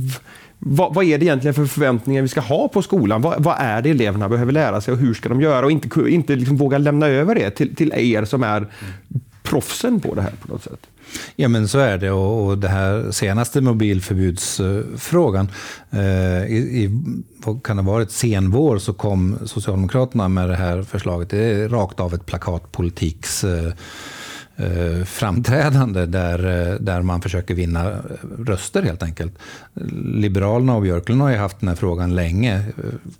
vad, 0.59 0.93
vad, 0.93 1.05
är 1.05 1.17
det 1.17 1.25
egentligen 1.25 1.53
för 1.53 1.65
förväntningar 1.65 2.21
vi 2.21 2.27
ska 2.27 2.41
ha 2.41 2.67
på 2.67 2.81
skolan? 2.81 3.21
Vad, 3.21 3.43
vad, 3.43 3.55
är 3.59 3.81
det 3.81 3.89
eleverna 3.89 4.29
behöver 4.29 4.51
lära 4.51 4.81
sig 4.81 4.91
och 4.91 4.97
hur 4.97 5.13
ska 5.13 5.29
de 5.29 5.41
göra? 5.41 5.65
Och 5.65 5.71
inte, 5.71 6.09
inte 6.09 6.35
liksom 6.35 6.57
våga 6.57 6.77
lämna 6.77 7.07
över 7.07 7.35
det 7.35 7.49
till, 7.49 7.75
till 7.75 7.93
er 7.95 8.25
som 8.25 8.43
är 8.43 8.67
proffsen 9.43 9.99
på 9.99 10.15
det 10.15 10.21
här 10.21 10.33
på 10.41 10.53
något 10.53 10.63
sätt. 10.63 10.87
Ja, 11.35 11.47
men 11.47 11.67
så 11.67 11.79
är 11.79 11.97
det. 11.97 12.11
Och, 12.11 12.47
och 12.47 12.57
det 12.57 12.67
här 12.67 13.11
senaste 13.11 13.61
mobilförbudsfrågan, 13.61 15.51
eh, 15.91 16.45
i, 16.45 16.83
i, 16.83 17.01
vad 17.45 17.63
kan 17.63 17.77
det 17.77 17.83
ha 17.83 17.91
varit, 17.91 18.11
senvår 18.11 18.77
så 18.77 18.93
kom 18.93 19.37
Socialdemokraterna 19.45 20.27
med 20.27 20.49
det 20.49 20.55
här 20.55 20.81
förslaget. 20.81 21.29
Det 21.29 21.37
är 21.37 21.69
rakt 21.69 21.99
av 21.99 22.13
ett 22.13 22.25
plakatpolitiks 22.25 23.43
eh, 23.43 23.73
eh, 24.55 25.03
framträdande 25.05 26.05
där, 26.05 26.69
eh, 26.71 26.75
där 26.75 27.01
man 27.01 27.21
försöker 27.21 27.55
vinna 27.55 27.95
röster 28.39 28.83
helt 28.83 29.03
enkelt. 29.03 29.33
Liberalerna 30.13 30.75
och 30.75 30.81
Björklund 30.81 31.21
har 31.21 31.29
ju 31.29 31.37
haft 31.37 31.59
den 31.59 31.69
här 31.69 31.75
frågan 31.75 32.15
länge, 32.15 32.55
eh, 32.57 32.63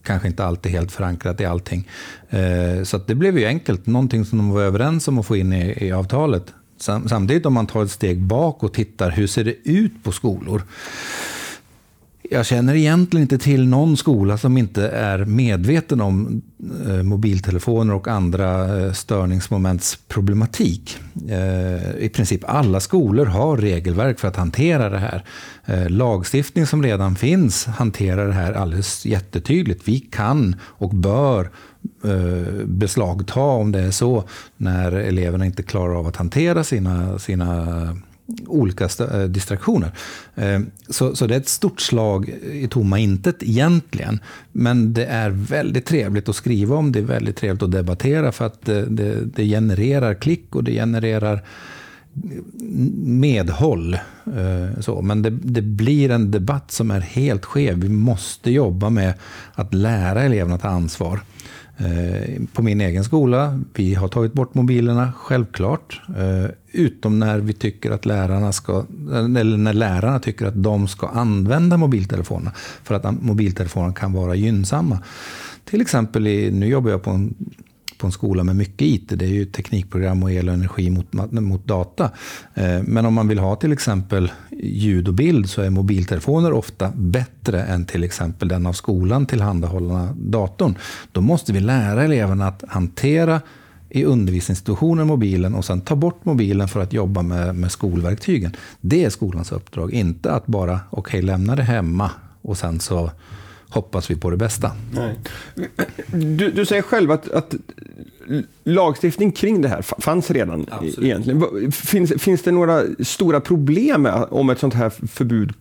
kanske 0.04 0.28
inte 0.28 0.46
alltid 0.46 0.72
helt 0.72 0.92
förankrat 0.92 1.42
i 1.42 1.46
allting. 1.46 1.90
Eh, 2.30 2.84
så 2.84 2.98
det 2.98 3.16
blev 3.16 3.40
ju 3.40 3.46
enkelt, 3.46 3.86
någonting 3.86 4.26
som 4.26 4.38
de 4.38 4.50
var 4.50 4.62
överens 4.62 5.08
om 5.08 5.20
att 5.20 5.26
få 5.26 5.36
in 5.36 5.54
i, 5.54 5.86
i 5.88 5.92
avtalet. 5.92 6.54
Samtidigt 6.80 7.46
om 7.46 7.54
man 7.54 7.68
tar 7.68 7.84
ett 7.84 7.92
steg 7.92 8.22
bak 8.22 8.64
och 8.64 8.74
tittar, 8.74 9.12
hur 9.12 9.28
ser 9.28 9.44
det 9.44 9.56
ut 9.64 10.04
på 10.04 10.12
skolor? 10.12 10.62
Jag 12.30 12.46
känner 12.46 12.76
egentligen 12.76 13.22
inte 13.22 13.38
till 13.38 13.68
någon 13.68 13.98
skola 13.98 14.38
som 14.38 14.58
inte 14.58 14.90
är 14.90 15.26
medveten 15.26 16.02
om 16.02 16.42
eh, 16.88 17.04
mobiltelefoner 17.04 17.94
och 17.94 18.08
andra 18.08 18.80
eh, 18.80 18.94
störningsmoments 18.94 20.00
problematik. 20.08 20.98
Eh, 21.30 21.98
I 22.00 22.10
princip 22.14 22.42
alla 22.48 22.80
skolor 22.80 23.26
har 23.26 23.58
regelverk 23.58 24.20
för 24.20 24.28
att 24.28 24.36
hantera 24.36 24.90
det 24.90 24.98
här. 24.98 25.24
Eh, 25.66 25.90
lagstiftning 25.90 26.66
som 26.66 26.84
redan 26.84 27.16
finns 27.16 27.66
hanterar 27.66 28.28
det 28.28 28.34
här 28.34 28.54
alldeles 28.54 29.06
jättetydligt. 29.06 29.88
Vi 29.88 30.00
kan 30.00 30.56
och 30.62 30.90
bör 30.90 31.50
beslagta 32.66 33.40
om 33.40 33.72
det 33.72 33.80
är 33.80 33.92
så 33.92 34.24
när 34.58 34.92
eleverna 34.92 35.46
inte 35.46 35.64
klarar 35.64 36.00
av 36.00 36.08
att 36.08 36.16
hantera 36.16 36.64
sina, 36.64 37.20
sina 37.20 37.98
olika 38.48 38.90
eh, 39.00 39.24
distraktioner. 39.24 39.92
Eh, 40.36 40.60
så, 40.90 41.16
så 41.16 41.28
det 41.28 41.36
är 41.36 41.40
ett 41.40 41.50
stort 41.50 41.82
slag 41.82 42.30
i 42.52 42.68
tomma 42.68 43.00
intet 43.00 43.44
egentligen. 43.44 44.20
Men 44.52 44.94
det 44.94 45.06
är 45.06 45.30
väldigt 45.30 45.86
trevligt 45.86 46.30
att 46.30 46.36
skriva 46.36 46.76
om, 46.76 46.92
det 46.92 47.00
är 47.00 47.04
väldigt 47.04 47.36
trevligt 47.36 47.64
att 47.64 47.72
debattera 47.72 48.32
för 48.32 48.46
att 48.46 48.66
det, 48.66 48.86
det, 48.86 49.26
det 49.36 49.46
genererar 49.46 50.14
klick 50.14 50.56
och 50.56 50.64
det 50.64 50.72
genererar 50.72 51.44
medhåll. 53.04 53.98
Så. 54.80 55.02
Men 55.02 55.22
det, 55.22 55.30
det, 55.30 55.62
blir 55.62 56.12
en 56.12 56.32
debatt 56.32 56.72
som 56.72 56.92
är 56.92 57.00
helt 57.00 57.46
skev. 57.46 57.78
Vi 57.78 57.90
måste 57.90 58.52
jobba 58.52 58.90
med 58.90 59.14
att 59.54 59.74
lära 59.74 60.24
eleverna 60.24 60.56
att 60.56 60.62
ta 60.62 60.68
ansvar. 60.68 61.20
Eh, 61.80 62.42
på 62.54 62.62
min 62.62 62.82
egen 62.82 63.04
skola, 63.04 63.60
vi 63.74 63.94
har 63.94 64.08
tagit 64.08 64.34
bort 64.34 64.54
mobilerna, 64.54 65.14
självklart. 65.18 66.02
Eh, 66.18 66.52
utom 66.72 67.20
när 67.20 67.40
vi 67.40 67.54
tycker 67.54 67.92
att 67.92 68.06
lärarna 68.06 68.52
ska, 68.52 68.86
eller 69.12 69.58
när 69.58 69.74
lärarna 69.74 70.20
tycker 70.20 70.46
att 70.46 70.64
de 70.64 70.88
ska 70.88 71.08
använda 71.08 71.78
mobiltelefonerna. 71.78 72.52
För 72.84 72.96
att 72.96 73.22
mobiltelefonerna 73.22 73.94
kan 73.94 74.14
vara 74.14 74.36
gynnsamma. 74.36 75.00
Till 75.66 75.82
exempel, 75.82 76.28
i, 76.28 76.52
nu 76.52 76.68
jobbar 76.68 76.92
jag 76.92 77.04
på 77.04 77.10
en 77.10 77.36
på 77.98 78.08
en 78.08 78.12
skola 78.12 78.44
med 78.44 78.56
mycket 78.56 78.82
IT. 78.82 79.10
Det 79.10 79.26
är 79.26 79.30
ju 79.30 79.46
teknikprogram 79.46 80.24
och 80.24 80.32
el 80.32 80.48
och 80.48 80.54
energi 80.54 80.90
mot, 80.90 81.32
mot 81.32 81.68
data. 81.68 82.12
Eh, 82.54 82.82
men 82.84 83.06
om 83.06 83.14
man 83.14 83.28
vill 83.28 83.40
ha 83.40 83.56
till 83.56 83.72
exempel 83.72 84.32
ljud 84.62 85.08
och 85.08 85.14
bild 85.14 85.50
så 85.50 85.62
är 85.62 85.70
mobiltelefoner 85.70 86.54
ofta 86.54 86.92
bättre 86.96 87.64
än 87.64 87.86
till 87.86 88.04
exempel 88.04 88.48
den 88.48 88.66
av 88.66 88.74
skolan 88.74 89.26
tillhandahållna 89.26 90.14
datorn. 90.16 90.78
Då 91.12 91.22
måste 91.22 91.54
vi 91.54 91.60
lära 91.60 92.04
eleverna 92.04 92.48
att 92.48 92.64
hantera 92.68 93.42
i 93.90 94.06
undervisningsinstitutionen 94.06 95.08
mobilen 95.08 95.56
och 95.56 95.66
sen 95.66 95.82
ta 95.82 95.96
bort 95.96 96.26
mobilen 96.26 96.68
för 96.68 96.80
att 96.80 96.94
jobba 96.94 97.22
med, 97.22 97.56
med 97.56 97.72
skolverktygen. 97.72 98.56
Det 98.82 99.06
är 99.06 99.10
skolans 99.10 99.52
uppdrag, 99.52 99.94
inte 99.94 100.32
att 100.32 100.48
bara 100.48 100.80
okej, 100.90 101.00
okay, 101.00 101.22
lämna 101.22 101.56
det 101.56 101.64
hemma 101.64 102.12
och 102.42 102.58
sen 102.58 102.80
så 102.80 103.12
hoppas 103.70 104.12
vi 104.12 104.16
på 104.16 104.30
det 104.30 104.38
bästa. 104.38 104.72
Nej. 104.92 105.16
Du, 106.08 106.52
du 106.52 106.66
säger 106.66 106.82
själv 106.82 107.12
att, 107.12 107.32
att 107.32 107.56
lagstiftning 108.64 109.32
kring 109.32 109.62
det 109.62 109.68
här 109.68 109.82
fanns 109.82 110.32
redan 110.32 110.66
Absolut. 110.70 111.00
egentligen. 111.00 111.72
Finns, 111.72 112.14
finns 112.18 112.42
det 112.42 112.52
några 112.52 112.84
stora 113.00 113.42
problem 113.42 114.02
med 114.02 114.26
om 114.30 114.50
ett 114.50 114.60
sånt 114.60 114.74
här 114.74 114.90
förbud 114.90 115.54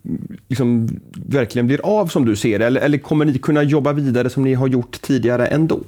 liksom 0.48 1.00
verkligen 1.12 1.66
blir 1.66 1.80
av 1.84 2.06
som 2.06 2.24
du 2.24 2.36
ser 2.36 2.58
det? 2.58 2.66
Eller, 2.66 2.80
eller 2.80 2.98
kommer 2.98 3.24
ni 3.24 3.38
kunna 3.38 3.62
jobba 3.62 3.92
vidare 3.92 4.30
som 4.30 4.44
ni 4.44 4.54
har 4.54 4.66
gjort 4.66 5.00
tidigare 5.02 5.46
ändå? 5.46 5.80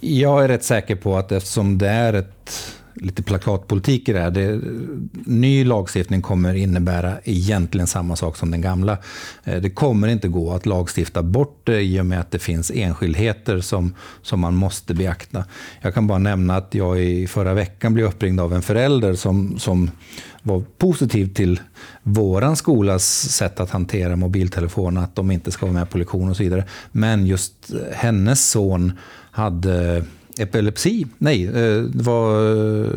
Jag 0.00 0.44
är 0.44 0.48
rätt 0.48 0.64
säker 0.64 0.96
på 0.96 1.16
att 1.16 1.32
eftersom 1.32 1.78
det 1.78 1.88
är 1.88 2.12
ett 2.12 2.74
lite 3.00 3.22
plakatpolitik 3.22 4.08
i 4.08 4.12
det 4.12 4.20
här. 4.20 4.30
Det, 4.30 4.60
ny 5.26 5.64
lagstiftning 5.64 6.22
kommer 6.22 6.54
innebära 6.54 7.18
egentligen 7.24 7.86
samma 7.86 8.16
sak 8.16 8.36
som 8.36 8.50
den 8.50 8.60
gamla. 8.60 8.98
Eh, 9.44 9.60
det 9.60 9.70
kommer 9.70 10.08
inte 10.08 10.28
gå 10.28 10.52
att 10.52 10.66
lagstifta 10.66 11.22
bort 11.22 11.60
det 11.64 11.80
i 11.80 12.00
och 12.00 12.06
med 12.06 12.20
att 12.20 12.30
det 12.30 12.38
finns 12.38 12.70
enskildheter 12.74 13.60
som, 13.60 13.94
som 14.22 14.40
man 14.40 14.54
måste 14.54 14.94
beakta. 14.94 15.44
Jag 15.80 15.94
kan 15.94 16.06
bara 16.06 16.18
nämna 16.18 16.56
att 16.56 16.74
jag 16.74 17.00
i 17.04 17.26
förra 17.26 17.54
veckan 17.54 17.94
blev 17.94 18.06
uppringd 18.06 18.40
av 18.40 18.54
en 18.54 18.62
förälder 18.62 19.14
som, 19.14 19.58
som 19.58 19.90
var 20.42 20.62
positiv 20.78 21.34
till 21.34 21.60
våran 22.02 22.56
skolas 22.56 23.28
sätt 23.28 23.60
att 23.60 23.70
hantera 23.70 24.16
mobiltelefoner, 24.16 25.00
att 25.00 25.16
de 25.16 25.30
inte 25.30 25.50
ska 25.50 25.66
vara 25.66 25.74
med 25.74 25.90
på 25.90 25.98
lektion 25.98 26.30
och 26.30 26.36
så 26.36 26.42
vidare. 26.42 26.64
Men 26.92 27.26
just 27.26 27.72
hennes 27.92 28.50
son 28.50 28.92
hade 29.30 30.04
epilepsi. 30.38 31.06
Nej, 31.18 31.46
eh, 31.46 31.82
det 31.82 32.02
var... 32.02 32.42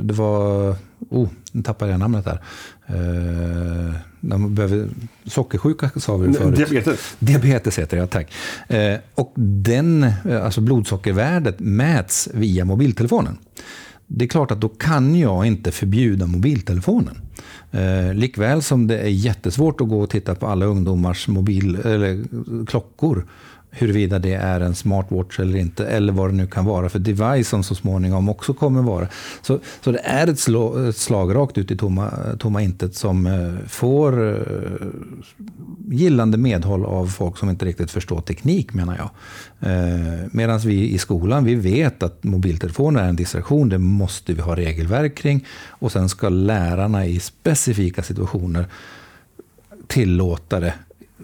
Det 0.02 0.14
var 0.14 0.76
oh, 1.10 1.30
nu 1.52 1.64
tappade 1.64 1.92
jag 1.92 2.00
namnet 2.00 2.26
där. 2.26 2.42
Eh, 2.88 3.96
man 4.20 4.56
behöver, 4.56 4.88
sockersjuka 5.26 5.90
sa 5.96 6.18
vi 6.18 6.34
förut. 6.34 6.56
Diabetes. 6.56 7.16
Diabetes 7.20 7.80
heter 7.80 7.98
det, 7.98 8.02
ja, 8.02 8.08
tack. 8.08 8.32
Eh, 8.68 9.00
och 9.16 9.34
den, 9.36 10.12
alltså 10.44 10.62
blodsockervärdet 10.62 11.60
mäts 11.60 12.30
via 12.34 12.66
mobiltelefonen. 12.66 13.38
Det 14.08 14.26
är 14.26 14.30
klart 14.30 14.52
att 14.52 14.62
då 14.62 14.70
kan 14.70 15.16
jag 15.16 15.46
inte 15.46 15.72
förbjuda 15.72 16.26
mobiltelefonen. 16.26 17.22
Eh, 17.72 18.14
likväl 18.14 18.62
som 18.62 18.88
det 18.88 19.00
är 19.00 19.10
jättesvårt 19.10 19.82
att 19.82 19.88
gå 19.88 20.02
och 20.02 20.10
titta 20.10 20.36
på 20.36 20.48
alla 20.48 20.66
ungdomars 20.66 21.28
mobil, 21.28 21.76
eller, 21.76 22.24
klockor 22.66 23.28
huruvida 23.72 24.20
det 24.20 24.34
är 24.34 24.62
en 24.62 24.76
smartwatch 24.76 25.40
eller 25.40 25.60
inte, 25.60 25.88
eller 25.88 26.14
vad 26.14 26.30
det 26.30 26.36
nu 26.36 26.48
kan 26.48 26.66
vara 26.66 26.90
för 26.90 27.00
device 27.00 27.48
som 27.48 27.64
så 27.64 27.76
småningom 27.76 28.30
också 28.30 28.54
kommer 28.54 28.82
vara. 28.82 29.08
Så, 29.42 29.60
så 29.82 29.92
det 29.92 30.00
är 30.00 30.28
ett, 30.28 30.40
slå, 30.40 30.88
ett 30.90 30.98
slag 30.98 31.36
rakt 31.36 31.58
ut 31.58 31.72
i 31.72 31.78
tomma, 31.78 32.12
tomma 32.40 32.62
intet 32.62 32.96
som 32.96 33.28
eh, 33.28 33.68
får 33.68 34.30
eh, 34.30 34.88
gillande 35.92 36.38
medhåll 36.38 36.86
av 36.86 37.08
folk 37.08 37.38
som 37.38 37.50
inte 37.50 37.66
riktigt 37.66 37.92
förstår 37.92 38.22
teknik, 38.22 38.74
menar 38.74 38.98
jag. 38.98 39.10
Eh, 39.72 40.28
Medan 40.32 40.60
vi 40.60 40.90
i 40.90 40.98
skolan, 40.98 41.44
vi 41.44 41.56
vet 41.56 42.04
att 42.04 42.24
mobiltelefoner 42.24 43.04
är 43.04 43.08
en 43.08 43.16
distraktion, 43.16 43.70
det 43.70 43.78
måste 43.78 44.34
vi 44.34 44.42
ha 44.42 44.56
regelverk 44.56 45.16
kring. 45.16 45.46
Och 45.70 45.92
sen 45.92 46.10
ska 46.10 46.30
lärarna 46.30 47.06
i 47.06 47.20
specifika 47.20 48.04
situationer 48.04 48.66
tillåta 49.88 50.60
det 50.60 50.74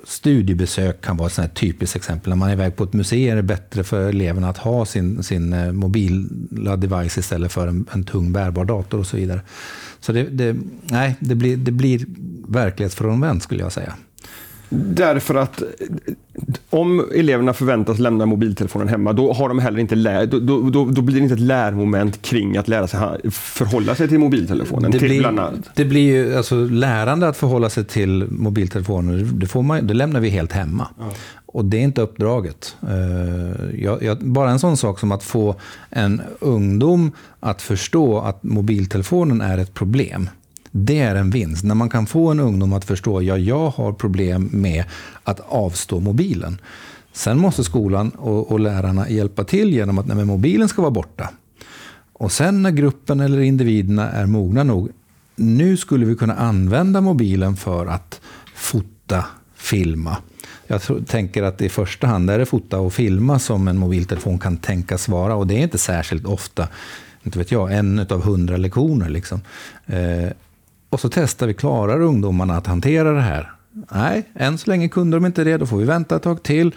Studiebesök 0.08 1.02
kan 1.02 1.18
vara 1.18 1.44
ett 1.44 1.56
typiskt 1.56 1.96
exempel. 1.96 2.30
När 2.30 2.38
man 2.38 2.50
är 2.50 2.54
iväg 2.54 2.76
på 2.76 2.84
ett 2.84 2.94
museum 2.94 3.32
är 3.32 3.36
det 3.36 3.44
bättre 3.44 3.84
för 3.84 4.10
eleverna 4.10 4.50
att 4.50 4.58
ha 4.58 4.86
sin, 4.86 5.24
sin 5.24 5.54
eh, 5.54 5.72
mobila 5.72 6.76
device 6.76 7.18
istället 7.18 7.52
för 7.52 7.68
en, 7.68 7.86
en 7.92 8.04
tung 8.04 8.32
bärbar 8.32 8.66
dator 8.66 9.00
och 9.00 9.08
så 9.08 9.18
vidare. 9.18 9.42
Så 10.00 10.12
det, 10.12 10.24
det, 10.24 10.56
nej, 10.84 11.16
det, 11.20 11.36
blir, 11.36 11.58
det 11.58 11.72
blir 11.72 12.06
verklighetsfrånvänt 12.48 13.44
skulle 13.44 13.64
jag 13.64 13.72
säga. 13.72 13.94
Därför 14.70 15.36
att 15.36 15.64
om 16.70 17.06
eleverna 17.16 17.54
förväntas 17.54 18.00
lämna 18.00 18.26
mobiltelefonen 18.26 18.88
hemma, 18.88 19.14
då, 19.14 19.34
har 19.34 19.50
de 19.50 19.60
heller 19.60 19.80
inte 19.80 19.96
lär, 19.96 20.26
då, 20.26 20.40
då, 20.40 20.86
då, 20.86 21.02
blir 21.02 21.16
det 21.16 21.22
inte 21.22 21.34
ett 21.34 21.40
lärmoment 21.40 22.22
kring 22.22 22.58
att 22.58 22.68
lära 22.68 22.88
sig 22.88 23.00
förhålla 23.32 23.96
sig 23.96 24.08
till 24.08 24.20
mobiltelefonen. 24.20 24.92
Det, 24.92 25.00
till 25.00 25.08
blir, 25.08 25.52
det 25.76 25.86
blir 25.86 26.02
ju, 26.02 26.38
alltså, 26.38 26.56
lärande 26.56 27.28
att 27.28 27.38
förhålla 27.38 27.70
sig 27.70 27.86
till 27.86 28.26
mobiltelefoner, 28.30 29.18
det, 29.34 29.48
får 29.48 29.62
man, 29.62 29.88
det 29.88 29.94
lämnar 29.94 30.20
vi 30.20 30.30
helt 30.30 30.52
hemma. 30.52 30.88
Ja. 31.00 31.06
Och 31.46 31.66
det 31.66 31.78
är 31.78 31.82
inte 31.82 32.02
uppdraget. 32.02 32.76
Uh, 32.90 33.84
jag, 33.84 34.04
jag, 34.04 34.18
bara 34.18 34.52
en 34.52 34.60
sån 34.60 34.78
sak 34.78 35.00
som 35.00 35.12
att 35.12 35.24
få 35.24 35.56
en 35.90 36.22
ungdom 36.40 37.12
att 37.40 37.62
förstå 37.62 38.20
att 38.20 38.44
mobiltelefonen 38.44 39.42
är 39.42 39.58
ett 39.58 39.74
problem. 39.74 40.30
Det 40.84 41.00
är 41.00 41.16
en 41.16 41.30
vinst. 41.30 41.64
När 41.64 41.76
man 41.76 41.90
kan 41.90 42.06
få 42.06 42.32
en 42.32 42.40
ungdom 42.40 42.74
att 42.74 42.86
förstå, 42.86 43.22
ja, 43.22 43.38
jag 43.38 43.70
har 43.70 43.94
problem 43.94 44.50
med 44.52 44.84
att 45.24 45.40
avstå 45.40 46.00
mobilen. 46.00 46.62
Sen 47.14 47.38
måste 47.38 47.64
skolan 47.64 48.10
och, 48.10 48.52
och 48.52 48.60
lärarna 48.60 49.10
hjälpa 49.10 49.44
till 49.44 49.74
genom 49.74 49.98
att 49.98 50.06
nej, 50.06 50.26
mobilen 50.26 50.70
ska 50.70 50.82
vara 50.82 50.92
borta. 50.92 51.30
Och 52.14 52.32
sen 52.32 52.62
när 52.62 52.72
gruppen 52.72 53.20
eller 53.20 53.40
individerna 53.40 54.12
är 54.12 54.26
mogna 54.26 54.64
nog, 54.64 54.90
nu 55.36 55.78
skulle 55.78 56.06
vi 56.06 56.16
kunna 56.16 56.36
använda 56.36 57.02
mobilen 57.02 57.56
för 57.56 57.86
att 57.86 58.22
fota, 58.56 59.26
filma. 59.56 60.18
Jag 60.68 60.82
tror, 60.82 61.02
tänker 61.02 61.44
att 61.44 61.62
i 61.62 61.70
första 61.70 62.08
hand 62.08 62.30
är 62.30 62.40
det 62.40 62.46
fota 62.46 62.80
och 62.80 62.94
filma 62.94 63.40
som 63.40 63.68
en 63.68 63.78
mobiltelefon 63.78 64.40
kan 64.40 64.58
tänkas 64.58 65.08
vara 65.08 65.36
och 65.36 65.48
det 65.48 65.54
är 65.54 65.64
inte 65.64 65.78
särskilt 65.78 66.26
ofta 66.26 66.68
inte 67.28 67.40
vet 67.40 67.52
jag, 67.52 67.74
en 67.74 68.00
av 68.00 68.22
hundra 68.24 68.58
lektioner. 68.58 69.10
Liksom. 69.10 69.42
Eh, 69.86 70.30
och 70.90 71.00
så 71.00 71.10
testar 71.10 71.48
vi, 71.48 71.54
klarar 71.54 72.02
ungdomarna 72.02 72.58
att 72.58 72.68
hantera 72.68 73.14
det 73.14 73.22
här? 73.22 73.52
Nej, 73.92 74.24
än 74.36 74.58
så 74.58 74.70
länge 74.70 74.90
kunde 74.90 75.18
de 75.18 75.26
inte 75.26 75.44
det, 75.44 75.58
då 75.58 75.66
får 75.66 75.78
vi 75.78 75.86
vänta 75.86 76.16
ett 76.16 76.24
tag 76.24 76.44
till. 76.44 76.76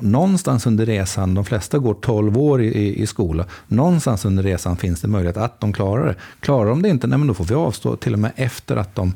Någonstans 0.00 0.66
under 0.66 0.86
resan, 0.86 1.34
de 1.34 1.44
flesta 1.44 1.78
går 1.78 1.94
12 1.94 2.38
år 2.38 2.62
i, 2.62 3.02
i 3.02 3.06
skola, 3.06 3.44
någonstans 3.66 4.24
under 4.24 4.42
resan 4.42 4.76
finns 4.76 5.00
det 5.00 5.08
möjlighet 5.08 5.36
att 5.36 5.60
de 5.60 5.72
klarar 5.72 6.06
det. 6.06 6.14
Klarar 6.40 6.70
de 6.70 6.82
det 6.82 6.88
inte, 6.88 7.06
nej, 7.06 7.18
men 7.18 7.28
då 7.28 7.34
får 7.34 7.44
vi 7.44 7.54
avstå 7.54 7.96
till 7.96 8.12
och 8.12 8.18
med 8.18 8.32
efter 8.36 8.76
att 8.76 8.94
de 8.94 9.14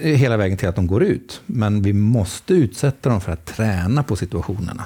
hela 0.00 0.36
vägen 0.36 0.58
till 0.58 0.68
att 0.68 0.76
de 0.76 0.86
går 0.86 1.02
ut. 1.02 1.40
Men 1.46 1.82
vi 1.82 1.92
måste 1.92 2.54
utsätta 2.54 3.08
dem 3.08 3.20
för 3.20 3.32
att 3.32 3.44
träna 3.44 4.02
på 4.02 4.16
situationerna. 4.16 4.84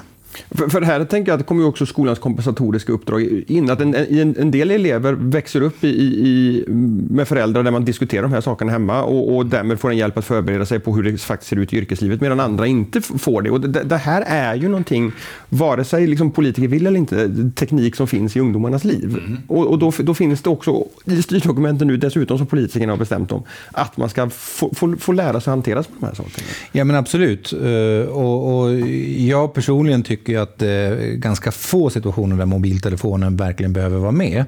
För, 0.51 0.69
för 0.69 0.81
här 0.81 1.05
tänker 1.05 1.31
jag 1.31 1.33
att 1.33 1.39
det 1.39 1.47
kommer 1.47 1.65
också 1.65 1.85
skolans 1.85 2.19
kompensatoriska 2.19 2.93
uppdrag 2.93 3.43
in. 3.47 3.69
Att 3.69 3.81
en, 3.81 3.95
en, 3.95 4.35
en 4.39 4.51
del 4.51 4.71
elever 4.71 5.13
växer 5.13 5.61
upp 5.61 5.83
i, 5.83 5.87
i, 5.87 6.63
med 7.09 7.27
föräldrar 7.27 7.63
där 7.63 7.71
man 7.71 7.85
diskuterar 7.85 8.21
de 8.21 8.33
här 8.33 8.41
sakerna 8.41 8.71
hemma 8.71 9.03
och, 9.03 9.35
och 9.35 9.45
därmed 9.45 9.79
får 9.79 9.91
en 9.91 9.97
hjälp 9.97 10.17
att 10.17 10.25
förbereda 10.25 10.65
sig 10.65 10.79
på 10.79 10.95
hur 10.95 11.03
det 11.03 11.17
faktiskt 11.17 11.49
ser 11.49 11.57
ut 11.57 11.73
i 11.73 11.77
yrkeslivet 11.77 12.21
medan 12.21 12.39
andra 12.39 12.67
inte 12.67 13.01
får 13.01 13.41
det. 13.41 13.49
Och 13.49 13.61
det, 13.61 13.83
det 13.83 13.97
här 13.97 14.23
är 14.27 14.55
ju 14.55 14.67
någonting, 14.67 15.11
vare 15.49 15.83
sig 15.83 16.07
liksom 16.07 16.31
politiker 16.31 16.67
vill 16.67 16.87
eller 16.87 16.97
inte, 16.97 17.29
teknik 17.55 17.95
som 17.95 18.07
finns 18.07 18.35
i 18.35 18.39
ungdomarnas 18.39 18.83
liv. 18.83 19.17
Mm. 19.25 19.37
Och, 19.47 19.67
och 19.67 19.79
då, 19.79 19.91
då, 19.99 20.13
finns 20.13 20.41
det 20.41 20.49
också 20.49 20.85
i 21.05 21.21
styrdokumenten 21.21 21.87
nu 21.87 21.97
dessutom 21.97 22.37
som 22.37 22.47
politikerna 22.47 22.93
har 22.93 22.97
bestämt 22.97 23.31
om 23.31 23.43
att 23.71 23.97
man 23.97 24.09
ska 24.09 24.29
få, 24.29 24.73
få, 24.73 24.95
få 24.99 25.11
lära 25.11 25.41
sig 25.41 25.51
hantera 25.51 25.83
de 25.99 26.05
här 26.05 26.13
sakerna. 26.13 26.47
Ja 26.71 26.83
men 26.83 26.95
absolut. 26.95 27.53
Eh, 27.53 28.09
och, 28.09 28.63
och 28.63 28.79
jag 29.17 29.53
personligen 29.53 30.03
tycker 30.03 30.20
tycker 30.25 30.39
att 30.39 30.57
det 30.57 30.69
är 30.69 31.13
ganska 31.15 31.51
få 31.51 31.89
situationer 31.89 32.37
där 32.37 32.45
mobiltelefonen 32.45 33.37
verkligen 33.37 33.73
behöver 33.73 33.97
vara 33.97 34.11
med. 34.11 34.45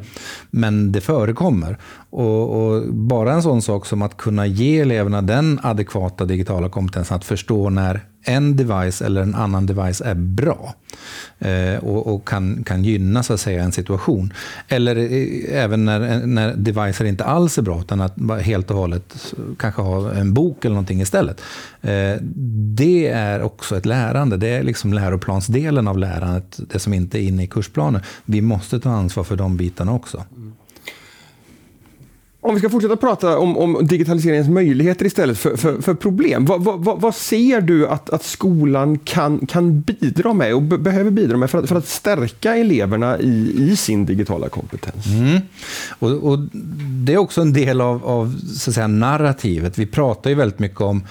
Men 0.52 0.92
det 0.92 1.02
förekommer. 1.02 1.78
Och, 2.10 2.66
och, 2.66 2.94
bara 2.94 3.34
en 3.34 3.44
sån 3.44 3.62
sak 3.62 3.86
som 3.86 4.02
att 4.02 4.18
kunna 4.18 4.46
ge 4.46 4.80
eleverna 4.80 5.22
den 5.22 5.60
adekvata 5.64 6.26
digitala 6.26 6.70
kompetensen 6.70 7.18
att 7.18 7.26
förstå 7.26 7.70
när 7.70 8.02
en 8.24 8.56
device 8.56 9.02
eller 9.02 9.22
en 9.22 9.36
annan 9.36 9.66
device 9.66 10.02
är 10.02 10.14
bra 10.14 10.76
eh, 11.40 11.84
och, 11.84 12.14
och, 12.14 12.28
kan, 12.28 12.64
kan 12.64 12.84
gynna 12.84 13.24
så 13.24 13.34
att 13.34 13.40
säga, 13.40 13.64
en 13.64 13.72
situation. 13.72 14.34
Eller 14.68 14.96
eh, 14.96 15.64
även 15.64 15.86
när, 15.86 16.02
eh, 16.02 16.28
när 16.28 16.54
devicer 16.56 17.06
inte 17.06 17.24
alls 17.24 17.58
är 17.58 17.62
bra, 17.62 17.80
utan 17.80 18.02
att 18.02 18.16
helt 18.42 18.72
och 18.72 18.78
hållet 18.78 19.34
kanske 19.60 19.82
ha 19.82 20.12
en 20.12 20.34
bok 20.34 20.66
eller 20.66 20.74
någonting 20.74 21.02
istället. 21.02 21.42
Eh, 21.82 22.16
det 22.76 23.08
är 23.08 23.42
också 23.42 23.78
ett 23.78 23.86
lärande. 23.86 24.38
Det 24.38 24.48
är 24.48 24.64
liksom 24.64 24.94
läroplansdelen 24.94 25.88
av 25.88 25.98
lärandet, 25.98 26.60
det 26.72 26.80
som 26.80 26.94
inte 26.94 27.20
är 27.20 27.24
inne 27.24 27.44
i 27.44 27.48
kursplanen. 27.48 28.02
Vi 28.26 28.42
måste 28.42 28.80
ta 28.80 28.90
ansvar 28.90 29.24
för 29.24 29.36
de 29.36 29.58
bitarna 29.58 29.94
också. 29.94 30.24
Mm. 30.36 30.54
Om 32.46 32.54
vi 32.54 32.60
ska 32.60 32.70
fortsätta 32.70 32.96
prata 32.96 33.38
om, 33.38 33.58
om 33.58 33.88
digitaliseringens 33.88 34.50
möjligheter 34.50 35.06
istället 35.06 35.38
för, 35.38 35.58
för, 35.58 35.82
för 35.82 35.94
problem. 35.94 36.46
Vad, 36.46 36.64
vad, 36.64 37.02
vad, 37.02 37.16
ser 37.16 37.62
du 37.62 37.88
att, 37.88 38.10
att 38.10 38.24
skolan 38.24 38.98
kan, 38.98 39.46
kan 39.46 39.82
bidra 39.82 40.34
med 40.34 40.56
och 40.56 40.62
behöver 40.62 41.12
bidra 41.12 41.38
med 41.38 41.50
för 41.50 41.58
att, 41.58 41.70
för 41.70 41.76
att 41.76 41.88
stärka 41.88 42.56
eleverna 42.56 43.20
i, 43.20 43.56
i 43.58 43.76
sin 43.76 44.06
digitala 44.06 44.50
kompetens? 44.50 45.06
Mm. 45.06 45.42
Och, 46.00 46.12
och, 46.12 46.40
Det 47.06 47.14
är 47.14 47.18
också 47.18 47.42
en 47.42 47.54
del 47.54 47.82
av, 47.82 48.06
av 48.06 48.36
så 48.56 48.70
att 48.70 48.76
säga, 48.76 48.88
narrativet. 48.88 49.78
Vi 49.78 49.86
pratar 49.86 50.30
ju 50.30 50.36
väldigt 50.36 50.60
mycket 50.60 50.82
om 50.82 51.04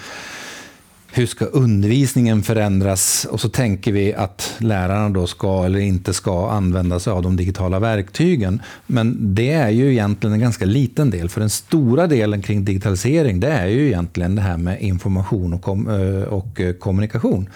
hur 1.14 1.26
ska 1.26 1.44
undervisningen 1.44 2.42
förändras? 2.42 3.26
Och 3.30 3.40
så 3.40 3.48
tänker 3.48 3.92
vi 3.92 4.14
att 4.14 4.54
lärarna 4.58 5.08
då 5.08 5.26
ska 5.26 5.64
eller 5.64 5.78
inte 5.78 6.12
ska 6.12 6.50
använda 6.50 7.00
sig 7.00 7.12
av 7.12 7.22
de 7.22 7.36
digitala 7.36 7.78
verktygen. 7.78 8.62
Men 8.86 9.34
det 9.34 9.52
är 9.52 9.70
ju 9.70 9.92
egentligen 9.92 10.34
en 10.34 10.40
ganska 10.40 10.64
liten 10.64 11.10
del, 11.10 11.28
för 11.28 11.40
den 11.40 11.50
stora 11.50 12.06
delen 12.06 12.42
kring 12.42 12.64
digitalisering, 12.64 13.40
det 13.40 13.48
är 13.48 13.66
ju 13.66 13.86
egentligen 13.86 14.34
det 14.34 14.42
här 14.42 14.56
med 14.56 14.82
information 14.82 15.52
och, 15.52 15.62
kom 15.62 15.88
eh, 15.88 16.22
och 16.22 16.60
eh, 16.60 16.72
kommunikation. 16.72 17.48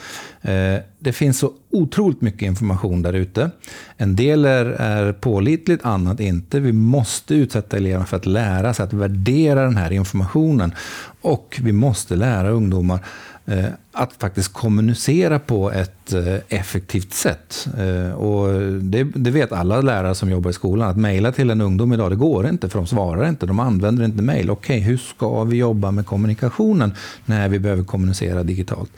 Eh, 0.43 0.77
det 0.99 1.13
finns 1.13 1.39
så 1.39 1.53
otroligt 1.71 2.21
mycket 2.21 2.43
information 2.43 3.03
där 3.03 3.13
ute. 3.13 3.51
En 3.97 4.17
del 4.17 4.45
är, 4.45 4.65
är 4.67 5.13
pålitligt, 5.13 5.85
annat 5.85 6.21
inte. 6.21 6.61
Vi 6.61 6.73
måste 6.73 7.35
utsätta 7.35 7.77
eleverna 7.77 8.07
för 8.07 8.17
att 8.17 8.27
lära 8.27 8.75
sig 8.75 8.85
att 8.85 8.93
värdera 8.93 9.63
den 9.65 9.77
här 9.77 9.93
informationen. 9.93 10.75
Och 11.21 11.61
vi 11.63 11.73
måste 11.73 12.17
lära 12.17 12.51
ungdomar 12.51 13.01
Eh, 13.49 13.65
att 13.93 14.13
faktiskt 14.13 14.53
kommunicera 14.53 15.39
på 15.39 15.71
ett 15.73 16.13
eh, 16.13 16.37
effektivt 16.49 17.13
sätt. 17.13 17.69
Eh, 17.79 18.13
och 18.13 18.61
det, 18.83 19.05
det, 19.05 19.31
vet 19.31 19.53
alla 19.53 19.81
lärare 19.81 20.15
som 20.15 20.31
jobbar 20.31 20.51
i 20.51 20.53
skolan, 20.53 20.91
att 20.91 20.97
mejla 20.97 21.33
till 21.33 21.51
en 21.51 21.61
ungdom 21.61 21.93
idag, 21.93 22.11
det 22.11 22.17
går 22.17 22.49
inte, 22.49 22.69
för 22.69 22.79
de 22.79 22.87
svarar 22.87 23.29
inte, 23.29 23.47
de 23.47 23.61
använder 23.61 24.05
inte 24.05 24.23
mejl. 24.23 24.51
Okej, 24.51 24.77
okay, 24.79 24.89
hur 24.89 24.97
ska 24.97 25.45
vi 25.45 25.57
jobba 25.57 25.91
med 25.91 26.07
kommunikationen 26.07 26.95
när 27.25 27.49
vi 27.49 27.59
behöver 27.59 27.85
kommunicera 27.85 28.43
digitalt? 28.43 28.91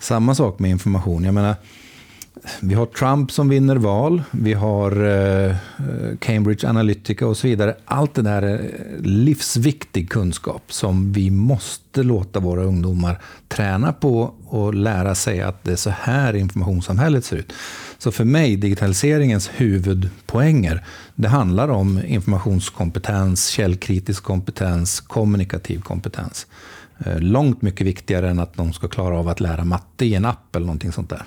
Samma 0.00 0.34
sak 0.34 0.58
med 0.58 0.70
information. 0.70 1.24
Jag 1.24 1.34
menar, 1.34 1.54
vi 2.60 2.74
har 2.74 2.86
Trump 2.86 3.32
som 3.32 3.48
vinner 3.48 3.76
val, 3.76 4.22
vi 4.30 4.52
har 4.52 5.04
eh, 5.04 5.50
eh 5.50 5.56
Cambridge 6.18 6.68
Analytica 6.68 7.26
och 7.26 7.36
så 7.36 7.46
vidare. 7.46 7.76
Allt 7.84 8.14
det 8.14 8.22
där 8.22 8.42
är 8.42 8.70
livsviktig 9.00 10.10
kunskap 10.10 10.72
som 10.72 11.12
vi 11.12 11.30
måste 11.30 12.02
låta 12.02 12.40
våra 12.40 12.62
ungdomar 12.62 13.22
träna 13.48 13.92
på 13.92 14.34
och 14.46 14.74
lära 14.74 15.14
sig 15.14 15.42
att 15.42 15.64
det 15.64 15.72
är 15.72 15.76
så 15.76 15.90
här 15.90 16.34
informationssamhället 16.36 17.24
ser 17.24 17.36
ut. 17.36 17.52
Så 17.98 18.12
för 18.12 18.24
mig, 18.24 18.56
digitaliseringens 18.56 19.50
huvudpoänger, 19.54 20.84
det 21.14 21.28
handlar 21.28 21.68
om 21.68 22.02
informationskompetens, 22.06 23.46
källkritisk 23.46 24.22
kompetens, 24.22 25.00
kommunikativ 25.00 25.80
kompetens. 25.80 26.46
Eh, 26.98 27.20
långt 27.20 27.62
mycket 27.62 27.86
viktigare 27.86 28.30
än 28.30 28.38
att 28.38 28.54
de 28.54 28.72
ska 28.72 28.88
klara 28.88 29.18
av 29.18 29.28
att 29.28 29.40
lära 29.40 29.64
matte 29.64 30.04
i 30.04 30.14
en 30.14 30.24
app 30.24 30.56
eller 30.56 30.66
någonting 30.66 30.92
sånt 30.92 31.10
där. 31.10 31.22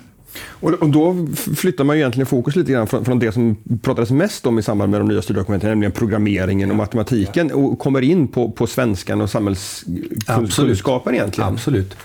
Och, 0.48 0.72
och, 0.72 0.88
då 0.88 1.26
flyttar 1.56 1.84
man 1.84 1.96
ju 1.96 2.02
egentligen 2.02 2.26
fokus 2.26 2.56
lite 2.56 2.72
grann 2.72 2.86
från, 2.86 3.04
från, 3.04 3.18
det 3.18 3.32
som 3.32 3.56
pratades 3.82 4.10
mest 4.10 4.46
om 4.46 4.58
i 4.58 4.62
samband 4.62 4.90
med 4.90 5.00
de 5.00 5.08
nya 5.08 5.22
styrdokumenten, 5.22 5.70
nämligen 5.70 5.92
programmeringen 5.92 6.70
och 6.70 6.76
matematiken 6.76 7.52
och 7.52 7.78
kommer 7.78 8.02
in 8.02 8.28
på, 8.28 8.50
på 8.50 8.66
svenskan 8.66 9.20
och 9.20 9.30
samhällskunskapen 9.30 11.14
egentligen. 11.14 11.52
Absolut. 11.52 11.96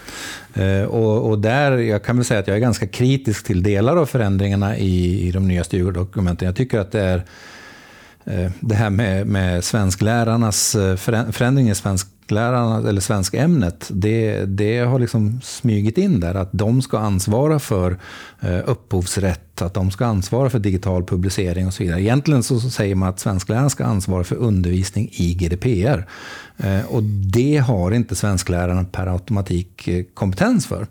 Eh, 0.54 0.84
och, 0.84 1.30
och, 1.30 1.40
där, 1.40 1.72
jag 1.72 2.04
kan 2.04 2.16
väl 2.16 2.26
säga 2.26 2.40
att 2.40 2.48
jag 2.48 2.58
är 2.58 2.62
ganska 2.62 2.88
kritisk 2.88 3.46
till 3.46 3.64
delar 3.64 3.98
av 3.98 4.06
förändringarna 4.06 4.78
i, 4.78 5.28
i 5.28 5.32
de 5.32 5.48
nya 5.48 5.64
styrdokumenten. 5.64 6.46
Jag 6.46 6.56
tycker 6.56 6.80
att 6.80 6.92
det 6.92 7.02
är 7.02 7.24
eh, 8.26 8.52
det 8.60 8.76
här 8.76 8.90
med, 8.90 9.28
med 9.28 9.64
svensklärarnas 9.64 10.76
eh, 10.76 10.96
förändring 11.32 11.70
i 11.70 11.76
svensk 11.76 12.08
svensklärarna, 12.32 12.90
eller 12.90 13.02
svenskämnet, 13.02 13.90
det, 13.94 14.46
det 14.46 14.80
har 14.80 15.00
liksom 15.00 15.42
smugit 15.44 15.98
in 15.98 16.20
där. 16.20 16.36
Att 16.36 16.50
de 16.52 16.82
ska 16.82 17.00
ansvara 17.00 17.60
för 17.60 17.98
eh, 18.42 18.60
upphovsrätt, 18.66 19.62
att 19.62 19.74
de 19.74 19.92
ska 19.92 20.06
ansvara 20.06 20.50
för 20.50 20.60
digital 20.60 21.04
publicering 21.04 21.68
och 21.68 21.74
så 21.74 21.84
vidare. 21.84 22.02
Egentligen 22.02 22.44
så, 22.44 22.60
säger 22.60 22.96
man 22.96 23.10
att 23.10 23.20
svensklärarna 23.20 23.70
ska 23.70 23.86
ansvara 23.86 24.24
för 24.24 24.36
undervisning 24.36 25.10
i 25.12 25.34
GDPR. 25.34 26.06
Eh, 26.58 26.86
och 26.88 27.04
det 27.04 27.58
har 27.58 27.92
inte 27.92 28.16
svensklärarna 28.16 28.84
per 28.84 29.08
automatik 29.08 29.88
eh, 29.88 30.04
kompetens 30.14 30.66
för. 30.66 30.88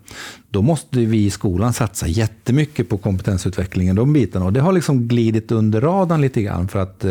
Då 0.49 0.61
måste 0.61 0.99
vi 0.99 1.25
i 1.25 1.29
skolan 1.29 1.73
satsa 1.73 2.07
jättemycket 2.07 2.89
på 2.89 2.97
kompetensutvecklingen, 2.97 3.95
de 3.95 4.13
bitarna. 4.13 4.45
Och 4.45 4.53
det 4.53 4.61
har 4.61 4.73
liksom 4.73 5.07
glidit 5.07 5.51
under 5.51 5.81
radarn 5.81 6.21
lite 6.21 6.41
grann 6.41 6.67
för 6.67 6.79
att 6.79 7.05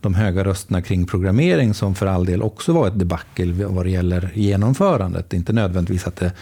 de 0.00 0.14
höga 0.14 0.44
rösterna 0.44 0.82
kring 0.82 1.06
programmering, 1.06 1.74
som 1.74 1.94
för 1.94 2.06
all 2.06 2.26
del 2.26 2.42
också 2.42 2.72
var 2.72 2.88
ett 2.88 2.98
debacle 2.98 3.52
vad 3.68 3.86
det 3.86 3.90
gäller 3.90 4.30
genomförandet. 4.34 5.32
Inte 5.32 5.52
nödvändigtvis 5.52 6.06
att 6.06 6.16
det 6.16 6.32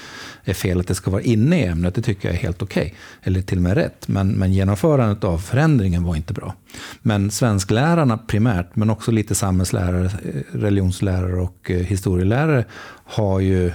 är 0.45 0.55
fel 0.55 0.81
att 0.81 0.87
det 0.87 0.95
ska 0.95 1.11
vara 1.11 1.23
inne 1.23 1.61
i 1.61 1.65
ämnet, 1.65 1.95
det 1.95 2.03
tycker 2.03 2.29
jag 2.29 2.35
är 2.35 2.41
helt 2.41 2.63
okej. 2.63 2.83
Okay. 2.83 2.93
Eller 3.23 3.43
till 3.43 3.59
och 3.59 3.63
med 3.63 3.75
rätt. 3.75 4.09
Men, 4.09 4.29
men 4.29 4.53
genomförandet 4.53 5.25
av 5.25 5.39
förändringen 5.39 6.05
var 6.05 6.17
inte 6.17 6.33
bra. 6.33 6.55
Men 7.03 7.31
svensklärarna 7.31 8.19
primärt, 8.19 8.77
men 8.77 8.91
också 8.91 9.11
lite 9.11 9.35
samhällslärare, 9.35 10.05
eh, 10.05 10.59
religionslärare 10.59 11.41
och 11.41 11.71
eh, 11.71 11.77
historielärare 11.77 12.65
har 13.11 13.41
ju 13.41 13.73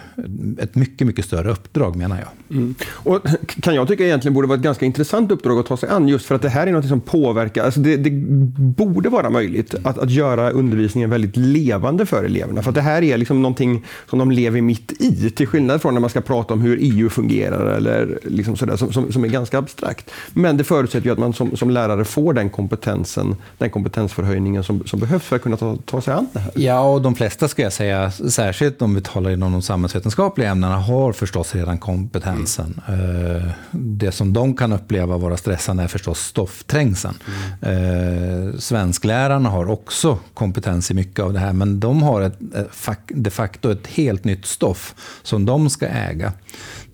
ett 0.57 0.75
mycket, 0.75 1.07
mycket 1.07 1.25
större 1.25 1.51
uppdrag 1.51 1.95
menar 1.95 2.17
jag. 2.17 2.57
Mm. 2.57 2.75
Och 2.91 3.21
kan 3.61 3.75
jag 3.75 3.87
tycka 3.87 4.05
egentligen 4.05 4.33
borde 4.33 4.47
vara 4.47 4.57
ett 4.57 4.63
ganska 4.63 4.85
intressant 4.85 5.31
uppdrag 5.31 5.59
att 5.59 5.65
ta 5.65 5.77
sig 5.77 5.89
an 5.89 6.07
just 6.07 6.25
för 6.25 6.35
att 6.35 6.41
det 6.41 6.49
här 6.49 6.67
är 6.67 6.71
något 6.71 6.87
som 6.87 7.01
påverkar, 7.01 7.63
alltså 7.63 7.79
det, 7.79 7.97
det 7.97 8.09
borde 8.57 9.09
vara 9.09 9.29
möjligt 9.29 9.75
att, 9.83 9.97
att 9.97 10.11
göra 10.11 10.49
undervisningen 10.49 11.09
väldigt 11.09 11.37
levande 11.37 12.05
för 12.05 12.23
eleverna. 12.23 12.61
För 12.61 12.69
att 12.69 12.75
det 12.75 12.81
här 12.81 13.01
är 13.01 13.17
liksom 13.17 13.41
någonting 13.41 13.85
som 14.09 14.19
de 14.19 14.31
lever 14.31 14.61
mitt 14.61 14.91
i. 15.01 15.29
Till 15.29 15.47
skillnad 15.47 15.81
från 15.81 15.93
när 15.93 16.01
man 16.01 16.09
ska 16.09 16.21
prata 16.21 16.53
om 16.53 16.61
hur 16.61 16.77
EU 16.81 17.09
fungerar 17.09 17.75
eller 17.75 18.19
liksom 18.23 18.55
sådär, 18.55 18.75
som, 18.75 18.93
som, 18.93 19.11
som 19.11 19.23
är 19.23 19.27
ganska 19.27 19.57
abstrakt. 19.57 20.11
Men 20.33 20.57
det 20.57 20.63
förutsätter 20.63 21.05
ju 21.05 21.11
att 21.11 21.19
man 21.19 21.33
som, 21.33 21.57
som 21.57 21.69
lärare 21.69 22.05
får 22.05 22.33
den 22.33 22.49
kompetensen, 22.49 23.35
den 23.57 23.69
kompetensförhöjningen 23.69 24.63
som, 24.63 24.83
som 24.85 24.99
behövs 24.99 25.23
för 25.23 25.35
att 25.35 25.41
kunna 25.41 25.57
ta, 25.57 25.77
ta 25.85 26.01
sig 26.01 26.13
an 26.13 26.27
det 26.33 26.39
här. 26.39 26.51
Ja, 26.55 26.93
och 26.93 27.01
de 27.01 27.15
flesta 27.15 27.47
ska 27.47 27.61
jag 27.61 27.73
säga, 27.73 28.11
särskilt 28.11 28.81
om 28.81 28.95
vi 28.95 29.01
talar 29.01 29.24
inom 29.31 29.51
de 29.51 29.61
samhällsvetenskapliga 29.61 30.49
ämnena, 30.49 30.77
har 30.77 31.13
förstås 31.13 31.55
redan 31.55 31.77
kompetensen. 31.77 32.81
Mm. 32.87 33.49
Det 33.71 34.11
som 34.11 34.33
de 34.33 34.55
kan 34.55 34.73
uppleva 34.73 35.17
vara 35.17 35.37
stressande 35.37 35.83
är 35.83 35.87
förstås 35.87 36.19
stoffträngseln. 36.19 37.15
Mm. 37.61 38.59
Svensklärarna 38.59 39.49
har 39.49 39.69
också 39.69 40.17
kompetens 40.33 40.91
i 40.91 40.93
mycket 40.93 41.19
av 41.19 41.33
det 41.33 41.39
här, 41.39 41.53
men 41.53 41.79
de 41.79 42.03
har 42.03 42.21
ett, 42.21 42.39
eh, 42.55 42.93
de 43.07 43.29
facto 43.29 43.71
ett 43.71 43.87
helt 43.87 44.23
nytt 44.23 44.45
stoff 44.45 44.95
som 45.23 45.45
de 45.45 45.69
ska 45.69 45.87
äga 45.87 46.33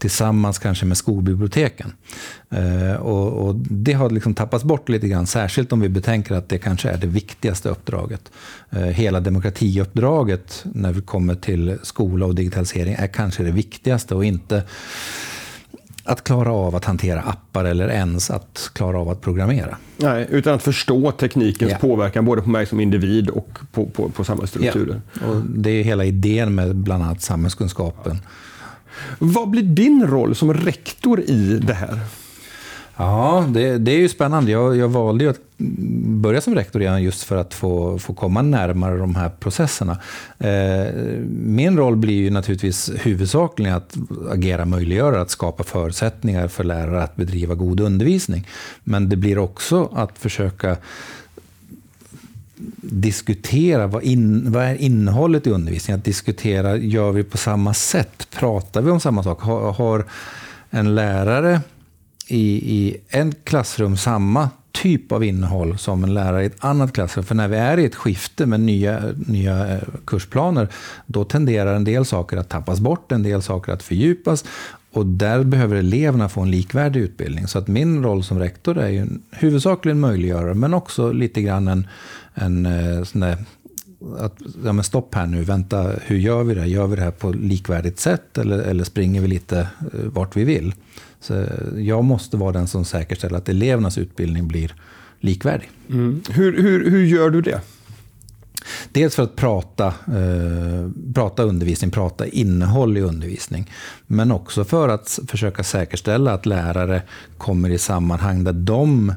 tillsammans 0.01 0.59
kanske 0.59 0.85
med 0.85 0.97
skolbiblioteken. 0.97 1.93
Eh, 2.49 2.95
och, 2.95 3.47
och, 3.47 3.55
det 3.55 3.93
har 3.93 4.09
liksom 4.09 4.33
tappats 4.33 4.63
bort 4.63 4.89
lite 4.89 5.07
grann, 5.07 5.27
särskilt 5.27 5.73
om 5.73 5.79
vi 5.79 5.89
betänker 5.89 6.35
att 6.35 6.49
det 6.49 6.57
kanske 6.57 6.89
är 6.89 6.97
det 6.97 7.07
viktigaste 7.07 7.69
uppdraget. 7.69 8.31
Eh, 8.69 8.81
hela 8.81 9.19
demokratiuppdraget 9.19 10.65
när 10.73 10.91
vi 10.91 11.01
kommer 11.01 11.35
till 11.35 11.77
skola 11.83 12.25
och 12.25 12.35
digitalisering 12.35 12.93
är 12.93 13.07
kanske 13.07 13.43
det 13.43 13.51
viktigaste 13.51 14.15
och 14.15 14.25
inte 14.25 14.63
att 16.03 16.23
klara 16.23 16.51
av 16.51 16.75
att 16.75 16.85
hantera 16.85 17.21
appar 17.21 17.65
eller 17.65 17.89
ens 17.89 18.31
att 18.31 18.69
klara 18.73 18.99
av 18.99 19.09
att 19.09 19.21
programmera. 19.21 19.77
Nej, 19.97 20.27
utan 20.29 20.53
att 20.53 20.63
förstå 20.63 21.11
teknikens 21.11 21.69
yeah. 21.69 21.81
påverkan 21.81 22.25
både 22.25 22.41
på 22.41 22.49
mig 22.49 22.65
som 22.65 22.79
individ 22.79 23.29
och 23.29 23.59
på, 23.71 23.85
på, 23.85 24.09
på 24.09 24.23
samhällsstrukturer. 24.23 25.01
Yeah. 25.17 25.29
Och 25.29 25.41
det 25.45 25.69
är 25.69 25.83
hela 25.83 26.05
idén 26.05 26.55
med 26.55 26.75
bland 26.75 27.03
annat 27.03 27.21
samhällskunskapen. 27.21 28.19
Vad 29.19 29.49
blir 29.49 29.63
din 29.63 30.07
roll 30.07 30.35
som 30.35 30.53
rektor 30.53 31.21
i 31.21 31.59
det 31.63 31.73
här? 31.73 31.99
Ja, 32.97 33.45
det, 33.49 33.77
det 33.77 33.91
är 33.91 33.97
ju 33.97 34.09
spännande. 34.09 34.51
Jag, 34.51 34.77
jag 34.77 34.89
valde 34.89 35.23
ju 35.23 35.29
att 35.29 35.39
börja 36.21 36.41
som 36.41 36.55
rektor 36.55 36.79
redan 36.79 37.03
just 37.03 37.23
för 37.23 37.37
att 37.37 37.53
få, 37.53 37.99
få 37.99 38.13
komma 38.13 38.41
närmare 38.41 38.97
de 38.97 39.15
här 39.15 39.29
processerna. 39.29 39.97
Eh, 40.39 40.93
min 41.29 41.77
roll 41.77 41.95
blir 41.95 42.15
ju 42.15 42.29
naturligtvis 42.29 42.91
huvudsakligen 42.99 43.75
att 43.75 43.97
agera 44.29 44.65
möjliggörare, 44.65 45.21
att 45.21 45.29
skapa 45.29 45.63
förutsättningar 45.63 46.47
för 46.47 46.63
lärare 46.63 47.03
att 47.03 47.15
bedriva 47.15 47.55
god 47.55 47.79
undervisning. 47.79 48.47
Men 48.83 49.09
det 49.09 49.15
blir 49.15 49.37
också 49.37 49.89
att 49.93 50.17
försöka 50.17 50.77
diskutera 52.91 53.87
vad, 53.87 54.03
in, 54.03 54.51
vad 54.51 54.63
är 54.63 54.75
innehållet 54.75 55.47
i 55.47 55.49
undervisningen. 55.49 55.99
Att 55.99 56.05
diskutera, 56.05 56.77
gör 56.77 57.11
vi 57.11 57.23
på 57.23 57.37
samma 57.37 57.73
sätt? 57.73 58.27
Pratar 58.31 58.81
vi 58.81 58.91
om 58.91 58.99
samma 58.99 59.23
sak? 59.23 59.41
Har, 59.41 59.71
har 59.71 60.05
en 60.69 60.95
lärare 60.95 61.61
i, 62.27 62.77
i 62.77 62.97
ett 63.09 63.45
klassrum 63.45 63.97
samma 63.97 64.49
typ 64.71 65.11
av 65.11 65.23
innehåll 65.23 65.77
som 65.77 66.03
en 66.03 66.13
lärare 66.13 66.43
i 66.43 66.45
ett 66.45 66.63
annat 66.63 66.93
klassrum. 66.93 67.25
För 67.25 67.35
när 67.35 67.47
vi 67.47 67.57
är 67.57 67.77
i 67.77 67.85
ett 67.85 67.95
skifte 67.95 68.45
med 68.45 68.59
nya, 68.59 69.01
nya 69.27 69.73
eh, 69.73 69.81
kursplaner, 70.05 70.67
då 71.05 71.23
tenderar 71.23 71.75
en 71.75 71.83
del 71.83 72.05
saker 72.05 72.37
att 72.37 72.49
tappas 72.49 72.79
bort, 72.79 73.11
en 73.11 73.23
del 73.23 73.41
saker 73.41 73.71
att 73.71 73.83
fördjupas. 73.83 74.45
Och 74.91 75.05
där 75.05 75.43
behöver 75.43 75.75
eleverna 75.75 76.29
få 76.29 76.41
en 76.41 76.51
likvärdig 76.51 76.99
utbildning. 76.99 77.47
Så 77.47 77.59
att 77.59 77.67
min 77.67 78.03
roll 78.03 78.23
som 78.23 78.39
rektor 78.39 78.77
är 78.77 78.89
ju 78.89 79.07
huvudsakligen 79.31 79.99
möjliggörare, 79.99 80.53
men 80.53 80.73
också 80.73 81.11
lite 81.11 81.41
grann 81.41 81.67
en, 81.67 81.87
en 82.33 82.65
eh, 82.65 83.03
sån 83.03 83.21
där 83.21 83.37
att, 84.19 84.35
ja 84.63 84.73
men 84.73 84.83
stopp 84.83 85.15
här 85.15 85.25
nu, 85.27 85.43
vänta, 85.43 85.91
hur 86.01 86.17
gör 86.17 86.43
vi 86.43 86.55
det? 86.55 86.65
Gör 86.65 86.87
vi 86.87 86.95
det 86.95 87.01
här 87.01 87.11
på 87.11 87.31
likvärdigt 87.31 87.99
sätt 87.99 88.37
eller, 88.37 88.59
eller 88.59 88.83
springer 88.83 89.21
vi 89.21 89.27
lite 89.27 89.59
eh, 89.59 89.99
vart 90.05 90.37
vi 90.37 90.43
vill? 90.43 90.73
Så 91.19 91.33
eh, 91.33 91.47
jag 91.77 92.03
måste 92.03 92.37
vara 92.37 92.51
den 92.51 92.67
som 92.67 92.85
säkerställer 92.85 93.37
att 93.37 93.49
elevernas 93.49 93.97
utbildning 93.97 94.47
blir 94.47 94.75
likvärdig. 95.19 95.69
Mm. 95.89 96.21
Hur, 96.29 96.61
hur, 96.61 96.91
hur 96.91 97.05
gör 97.05 97.29
du 97.29 97.41
det? 97.41 97.61
Dels 98.91 99.15
för 99.15 99.23
att 99.23 99.35
prata, 99.35 99.87
eh, 99.87 101.13
prata 101.13 101.43
undervisning, 101.43 101.91
prata 101.91 102.27
innehåll 102.27 102.97
i 102.97 103.01
undervisning. 103.01 103.71
Men 104.07 104.31
också 104.31 104.63
för 104.63 104.89
att 104.89 105.19
försöka 105.27 105.63
säkerställa 105.63 106.33
att 106.33 106.45
lärare 106.45 107.01
kommer 107.37 107.69
i 107.69 107.77
sammanhang 107.77 108.43
där 108.43 108.53
de 108.53 109.13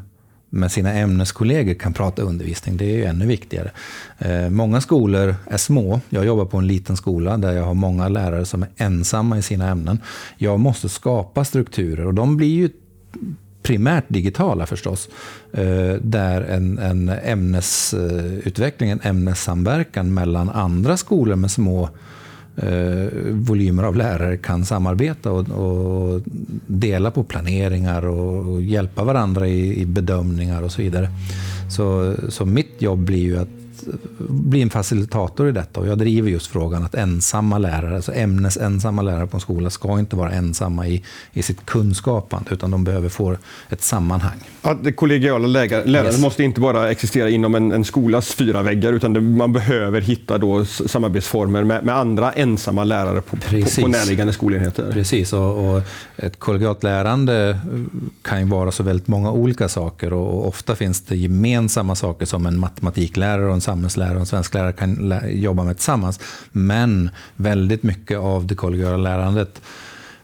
med 0.54 0.72
sina 0.72 0.92
ämneskollegor 0.92 1.74
kan 1.74 1.92
prata 1.92 2.22
undervisning. 2.22 2.76
Det 2.76 2.84
är 2.84 2.96
ju 2.96 3.04
ännu 3.04 3.26
viktigare. 3.26 3.70
Eh, 4.18 4.50
många 4.50 4.80
skolor 4.80 5.36
är 5.46 5.56
små. 5.56 6.00
Jag 6.08 6.24
jobbar 6.24 6.44
på 6.44 6.58
en 6.58 6.66
liten 6.66 6.96
skola 6.96 7.36
där 7.36 7.52
jag 7.52 7.64
har 7.64 7.74
många 7.74 8.08
lärare 8.08 8.44
som 8.44 8.62
är 8.62 8.68
ensamma 8.76 9.38
i 9.38 9.42
sina 9.42 9.68
ämnen. 9.68 10.00
Jag 10.36 10.60
måste 10.60 10.88
skapa 10.88 11.44
strukturer 11.44 12.06
och 12.06 12.14
de 12.14 12.36
blir 12.36 12.48
ju 12.48 12.70
primärt 13.64 14.04
digitala 14.08 14.66
förstås. 14.66 15.08
Eh, 15.52 15.94
där 16.00 16.40
en, 16.40 16.78
en 16.78 17.08
ämnesutveckling, 17.08 18.90
eh, 18.90 18.92
en 18.92 19.00
ämnessamverkan 19.02 20.14
mellan 20.14 20.50
andra 20.50 20.96
skolor 20.96 21.36
med 21.36 21.50
små 21.50 21.88
eh, 22.56 23.08
volymer 23.30 23.82
av 23.82 23.96
lärare 23.96 24.36
kan 24.36 24.64
samarbeta 24.64 25.32
och, 25.32 25.48
och 25.48 26.22
dela 26.66 27.10
på 27.10 27.24
planeringar 27.24 28.06
och, 28.06 28.52
och 28.52 28.62
hjälpa 28.62 29.04
varandra 29.04 29.48
i, 29.48 29.80
i, 29.80 29.86
bedömningar 29.86 30.62
och 30.62 30.72
så 30.72 30.82
vidare. 30.82 31.08
Så, 31.70 32.14
så 32.28 32.46
mitt 32.46 32.82
jobb 32.82 32.98
blir 32.98 33.22
ju 33.22 33.38
att 33.38 33.63
bli 34.18 34.62
en 34.62 34.70
facilitator 34.70 35.48
i 35.48 35.52
detta. 35.52 35.80
Och 35.80 35.86
jag 35.86 35.98
driver 35.98 36.30
just 36.30 36.46
frågan 36.46 36.84
att 36.84 36.94
ensamma 36.94 37.58
lärare, 37.58 37.96
alltså 37.96 38.12
ämnesensamma 38.12 39.02
lärare 39.02 39.26
på 39.26 39.36
en 39.36 39.40
skola 39.40 39.70
ska 39.70 39.98
inte 39.98 40.16
vara 40.16 40.32
ensamma 40.32 40.86
i, 40.88 41.02
i 41.32 41.42
sitt 41.42 41.66
kunskapande, 41.66 42.50
utan 42.54 42.70
de 42.70 42.84
behöver 42.84 43.08
få 43.08 43.36
ett 43.68 43.82
sammanhang. 43.82 44.38
Att 44.62 44.84
det 44.84 44.92
kollegiala 44.92 45.46
lärare 45.46 46.06
yes. 46.06 46.20
måste 46.20 46.44
inte 46.44 46.60
bara 46.60 46.90
existera 46.90 47.30
inom 47.30 47.54
en, 47.54 47.72
en 47.72 47.84
skolas 47.84 48.34
fyra 48.34 48.62
väggar, 48.62 48.92
utan 48.92 49.12
det, 49.12 49.20
man 49.20 49.52
behöver 49.52 50.00
hitta 50.00 50.38
då 50.38 50.64
samarbetsformer 50.64 51.64
med, 51.64 51.84
med 51.84 51.96
andra 51.96 52.32
ensamma 52.32 52.84
lärare 52.84 53.20
på, 53.20 53.36
på, 53.36 53.80
på 53.80 53.88
närliggande 53.88 54.32
skolenheter. 54.32 54.92
Precis, 54.92 55.32
och, 55.32 55.76
och, 55.76 55.82
ett 56.16 56.38
kollegialt 56.38 56.82
lärande 56.82 57.58
kan 58.22 58.40
ju 58.40 58.46
vara 58.46 58.72
så 58.72 58.82
väldigt 58.82 59.08
många 59.08 59.32
olika 59.32 59.68
saker 59.68 60.12
och, 60.12 60.38
och 60.38 60.48
ofta 60.48 60.76
finns 60.76 61.02
det 61.02 61.16
gemensamma 61.16 61.94
saker 61.94 62.26
som 62.26 62.46
en 62.46 62.58
matematiklärare 62.58 63.46
och 63.46 63.54
en 63.54 63.60
samhällslärare 63.74 64.20
och 64.20 64.28
svensklärare 64.28 64.72
kan 64.72 65.14
jobba 65.28 65.64
med 65.64 65.76
tillsammans. 65.76 66.20
Men 66.52 67.10
väldigt 67.36 67.82
mycket 67.82 68.18
av 68.18 68.46
det 68.46 68.54
kollegiala 68.54 68.96
lärandet 68.96 69.60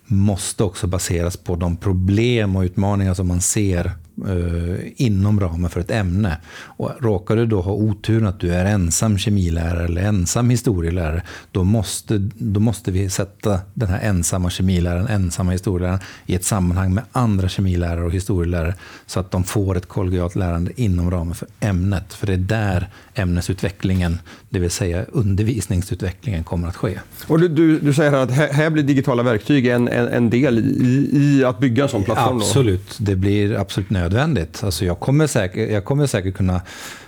måste 0.06 0.64
också 0.64 0.86
baseras 0.86 1.36
på 1.36 1.56
de 1.56 1.76
problem 1.76 2.56
och 2.56 2.62
utmaningar 2.62 3.14
som 3.14 3.28
man 3.28 3.40
ser 3.40 3.92
Eh, 4.28 4.92
inom 4.96 5.40
ramen 5.40 5.70
för 5.70 5.80
ett 5.80 5.90
ämne. 5.90 6.36
Och 6.62 6.90
råkar 7.00 7.36
du 7.36 7.46
då 7.46 7.60
ha 7.60 7.72
oturen 7.72 8.26
att 8.26 8.40
du 8.40 8.54
är 8.54 8.64
ensam 8.64 9.18
kemilärare 9.18 9.84
eller 9.84 10.02
ensam 10.02 10.50
historielärare, 10.50 11.22
då 11.52 11.64
måste, 11.64 12.18
då 12.34 12.60
måste 12.60 12.90
vi 12.90 13.10
sätta 13.10 13.60
den 13.74 13.88
här 13.88 14.00
ensamma 14.00 14.50
kemiläraren, 14.50 15.06
ensamma 15.06 15.52
historieläraren 15.52 16.00
i 16.26 16.34
ett 16.34 16.44
sammanhang 16.44 16.94
med 16.94 17.04
andra 17.12 17.48
kemilärare 17.48 18.04
och 18.04 18.12
historielärare 18.12 18.74
så 19.06 19.20
att 19.20 19.30
de 19.30 19.44
får 19.44 19.76
ett 19.76 19.86
kollegialt 19.86 20.36
lärande 20.36 20.72
inom 20.76 21.10
ramen 21.10 21.34
för 21.34 21.48
ämnet. 21.60 22.14
För 22.14 22.26
det 22.26 22.32
är 22.32 22.36
där 22.36 22.88
ämnesutvecklingen, 23.14 24.18
det 24.49 24.59
vill 24.59 24.70
säga 24.70 25.05
undervisningsutvecklingen, 25.12 26.44
kommer 26.44 26.68
att 26.68 26.77
ske. 26.77 26.99
Och 27.27 27.40
du, 27.40 27.49
du, 27.49 27.79
du 27.79 27.94
säger 27.94 28.12
att 28.12 28.31
här, 28.31 28.70
blir 28.70 28.83
digitala 28.83 29.23
verktyg 29.23 29.66
en, 29.66 29.88
en, 29.88 30.09
en 30.09 30.31
del 30.31 30.59
i, 30.59 31.11
i, 31.12 31.44
att 31.44 31.59
bygga 31.59 31.83
en 31.83 31.88
sån 31.88 32.05
plattform? 32.05 32.37
Absolut, 32.37 32.94
då? 32.99 33.05
det 33.05 33.16
blir 33.16 33.55
absolut 33.55 33.90
nödvändigt 33.90 34.11
nödvändigt. 34.20 34.64
Alltså 34.64 34.85
jag, 34.85 35.01
kommer 35.01 35.27
säkert, 35.27 35.70
jag 35.70 35.85
kommer 35.85 36.07
säkert 36.07 36.35
kunna 36.35 36.61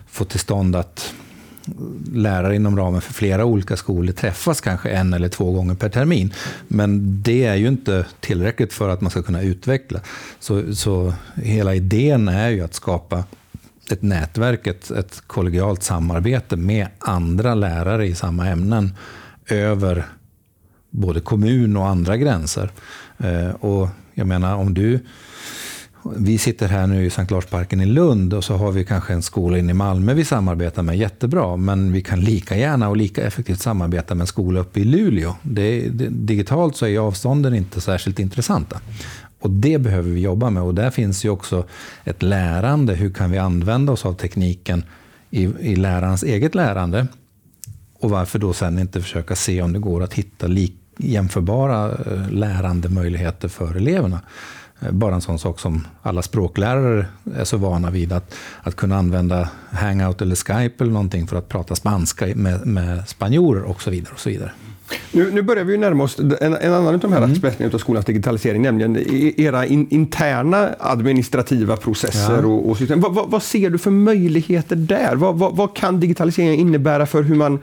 få 0.06 0.24
till 0.24 0.40
stånd 0.40 0.76
att 0.76 1.14
lärare 2.12 2.56
inom 2.56 2.76
ramen 2.76 3.00
för 3.00 3.12
flera 3.12 3.44
olika 3.44 3.76
skolor 3.76 4.12
träffas 4.12 4.60
kanske 4.60 4.90
en 4.90 5.14
eller 5.14 5.28
två 5.28 5.52
gånger 5.52 5.74
per 5.74 5.88
termin. 5.88 6.32
Men 6.68 7.22
det 7.22 7.44
är 7.44 7.54
ju 7.54 7.68
inte 7.68 8.06
tillräckligt 8.20 8.72
för 8.72 8.88
att 8.88 9.00
man 9.00 9.10
ska 9.10 9.22
kunna 9.22 9.42
utveckla. 9.42 10.00
Så, 10.40 10.74
så 10.74 11.14
hela 11.34 11.74
idén 11.74 12.28
är 12.28 12.48
ju 12.48 12.64
att 12.64 12.74
skapa 12.74 13.24
ett 13.92 14.02
nätverk, 14.02 14.66
ett, 14.66 14.90
ett 14.90 15.22
kollegialt 15.26 15.82
samarbete 15.82 16.56
med 16.56 16.86
andra 16.98 17.54
lärare 17.54 18.06
i 18.06 18.14
samma 18.14 18.48
ämnen 18.48 18.94
över 19.46 20.04
både 20.90 21.20
kommun 21.20 21.76
och 21.76 21.88
andra 21.88 22.16
gränser. 22.16 22.70
Eh, 23.18 23.50
och 23.50 23.88
jag 24.14 24.26
menar, 24.26 24.56
om 24.56 24.74
du 24.74 25.00
vi 26.16 26.38
sitter 26.38 26.68
här 26.68 26.86
nu 26.86 27.04
i 27.04 27.10
Sankt 27.10 27.30
Larsparken 27.30 27.80
i 27.80 27.86
Lund 27.86 28.34
och 28.34 28.44
så 28.44 28.56
har 28.56 28.72
vi 28.72 28.84
kanske 28.84 29.12
en 29.12 29.22
skola 29.22 29.58
inne 29.58 29.70
i 29.70 29.74
Malmö 29.74 30.14
vi 30.14 30.24
samarbetar 30.24 30.82
med 30.82 30.96
jättebra. 30.96 31.56
Men 31.56 31.92
vi 31.92 32.02
kan 32.02 32.20
lika 32.20 32.56
gärna 32.56 32.88
och 32.88 32.96
lika 32.96 33.26
effektivt 33.26 33.60
samarbeta 33.60 34.14
med 34.14 34.20
en 34.20 34.26
skola 34.26 34.60
uppe 34.60 34.80
i 34.80 34.84
Luleå. 34.84 35.34
Det, 35.42 35.88
det, 35.88 36.08
digitalt 36.08 36.76
så 36.76 36.86
är 36.86 36.98
avstånden 36.98 37.54
inte 37.54 37.80
särskilt 37.80 38.18
intressanta. 38.18 38.80
Och 39.42 39.50
det 39.50 39.78
behöver 39.78 40.10
vi 40.10 40.20
jobba 40.20 40.50
med 40.50 40.62
och 40.62 40.74
där 40.74 40.90
finns 40.90 41.24
ju 41.24 41.28
också 41.28 41.64
ett 42.04 42.22
lärande. 42.22 42.94
Hur 42.94 43.10
kan 43.10 43.30
vi 43.30 43.38
använda 43.38 43.92
oss 43.92 44.06
av 44.06 44.12
tekniken 44.12 44.84
i, 45.30 45.42
i 45.42 45.76
lärarens 45.76 46.22
eget 46.22 46.54
lärande? 46.54 47.06
och 48.02 48.10
varför 48.10 48.38
då 48.38 48.52
sen 48.52 48.78
inte 48.78 49.00
försöka 49.00 49.36
se 49.36 49.62
om 49.62 49.72
det 49.72 49.78
går 49.78 50.02
att 50.02 50.14
hitta 50.14 50.46
lik, 50.46 50.76
jämförbara 50.98 51.90
eh, 51.90 52.30
lärandemöjligheter 52.30 53.48
för 53.48 53.74
eleverna. 53.74 54.20
Eh, 54.80 54.90
bara 54.90 55.14
en 55.14 55.20
sån 55.20 55.38
sak 55.38 55.60
som 55.60 55.86
alla 56.02 56.22
språklärare 56.22 57.06
är 57.34 57.44
så 57.44 57.56
vana 57.56 57.90
vid, 57.90 58.12
att, 58.12 58.34
att 58.62 58.76
kunna 58.76 58.96
använda 58.96 59.48
Hangout 59.70 60.22
eller 60.22 60.34
Skype 60.34 60.84
eller 60.84 60.92
någonting 60.92 61.26
för 61.26 61.36
att 61.36 61.48
prata 61.48 61.74
spanska 61.74 62.26
med, 62.34 62.66
med 62.66 63.08
spanjorer 63.08 63.62
och 63.62 63.82
så 63.82 63.90
vidare. 63.90 64.12
Och 64.14 64.20
så 64.20 64.30
vidare. 64.30 64.52
Nu, 65.12 65.30
nu 65.32 65.42
börjar 65.42 65.64
vi 65.64 65.78
närma 65.78 66.04
oss 66.04 66.18
en, 66.18 66.32
en 66.40 66.72
annan 66.72 66.94
av 66.94 66.98
de 66.98 67.12
här 67.12 67.18
mm. 67.18 67.32
aspekterna 67.32 67.70
av 67.74 67.78
skolans 67.78 68.06
digitalisering, 68.06 68.62
nämligen 68.62 68.96
era 69.40 69.66
in, 69.66 69.86
interna 69.90 70.68
administrativa 70.78 71.76
processer 71.76 72.38
ja. 72.42 72.46
och, 72.46 72.70
och 72.70 72.76
system. 72.78 73.00
Vad, 73.00 73.14
vad, 73.14 73.30
vad, 73.30 73.42
ser 73.42 73.70
du 73.70 73.78
för 73.78 73.90
möjligheter 73.90 74.76
där? 74.76 75.14
Vad, 75.14 75.38
vad, 75.56 75.76
kan 75.76 76.00
digitaliseringen 76.00 76.54
innebära 76.54 77.06
för 77.06 77.22
hur 77.22 77.34
man 77.34 77.58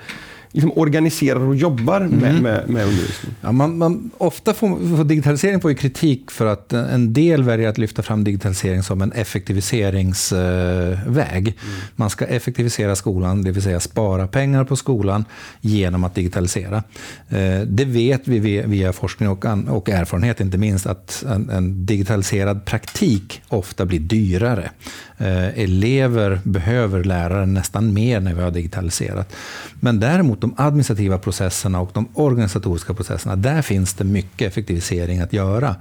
liksom 0.51 0.71
organiserar 0.75 1.39
och 1.39 1.55
jobbar 1.55 1.99
med, 1.99 2.29
mm. 2.29 2.43
med, 2.43 2.69
med 2.69 2.85
undervisning? 2.85 3.33
Ja, 3.41 3.51
man, 3.51 3.77
man, 3.77 4.12
ofta 4.17 4.53
får, 4.53 4.97
får 4.97 5.03
digitalisering 5.03 5.62
får 5.62 5.73
kritik 5.73 6.31
för 6.31 6.45
att 6.45 6.73
en 6.73 7.13
del 7.13 7.43
väljer 7.43 7.69
att 7.69 7.77
lyfta 7.77 8.01
fram 8.01 8.23
digitalisering 8.23 8.83
som 8.83 9.01
en 9.01 9.12
effektiviseringsväg. 9.12 11.47
Mm. 11.47 11.53
Man 11.95 12.09
ska 12.09 12.25
effektivisera 12.25 12.95
skolan, 12.95 13.43
det 13.43 13.51
vill 13.51 13.63
säga 13.63 13.79
spara 13.79 14.27
pengar 14.27 14.63
på 14.63 14.75
skolan 14.75 15.25
genom 15.62 16.03
att 16.03 16.15
digitalisera. 16.15 16.83
Eh, 17.29 17.62
det 17.62 17.85
vet 17.85 18.27
vi 18.27 18.39
via, 18.39 18.67
via 18.67 18.93
forskning 18.93 19.29
och, 19.29 19.45
och 19.67 19.89
erfarenhet, 19.89 20.41
inte 20.41 20.57
minst, 20.57 20.85
att 20.85 21.23
en, 21.27 21.49
en 21.49 21.85
digitaliserad 21.85 22.65
praktik 22.65 23.41
ofta 23.47 23.85
blir 23.85 23.99
dyrare. 23.99 24.69
Eh, 25.17 25.59
elever 25.59 26.39
behöver 26.43 27.03
läraren 27.03 27.53
nästan 27.53 27.93
mer 27.93 28.19
när 28.19 28.33
vi 28.33 28.41
har 28.41 28.51
digitaliserat. 28.51 29.35
Men 29.79 29.99
däremot 29.99 30.38
de 30.41 30.54
administrativa 30.58 31.17
processerna 31.17 31.82
och 31.82 31.89
de 31.93 32.08
organisatoriska 32.13 32.93
processerna, 32.93 33.36
där 33.36 33.62
finns 33.62 33.93
det 33.93 34.04
mycket 34.04 34.47
effektivisering 34.47 35.19
att 35.19 35.34
göra. 35.34 35.75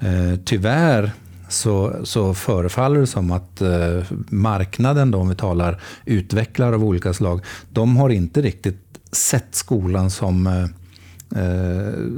Eh, 0.00 0.38
tyvärr 0.44 1.12
så, 1.48 1.96
så 2.04 2.34
förefaller 2.34 3.00
det 3.00 3.06
som 3.06 3.32
att 3.32 3.60
eh, 3.60 4.02
marknaden, 4.28 5.10
då, 5.10 5.18
om 5.18 5.28
vi 5.28 5.34
talar 5.34 5.80
utvecklare 6.04 6.74
av 6.74 6.84
olika 6.84 7.12
slag, 7.12 7.40
de 7.70 7.96
har 7.96 8.10
inte 8.10 8.42
riktigt 8.42 8.84
sett 9.12 9.54
skolan 9.54 10.10
som 10.10 10.46
eh, 10.46 10.64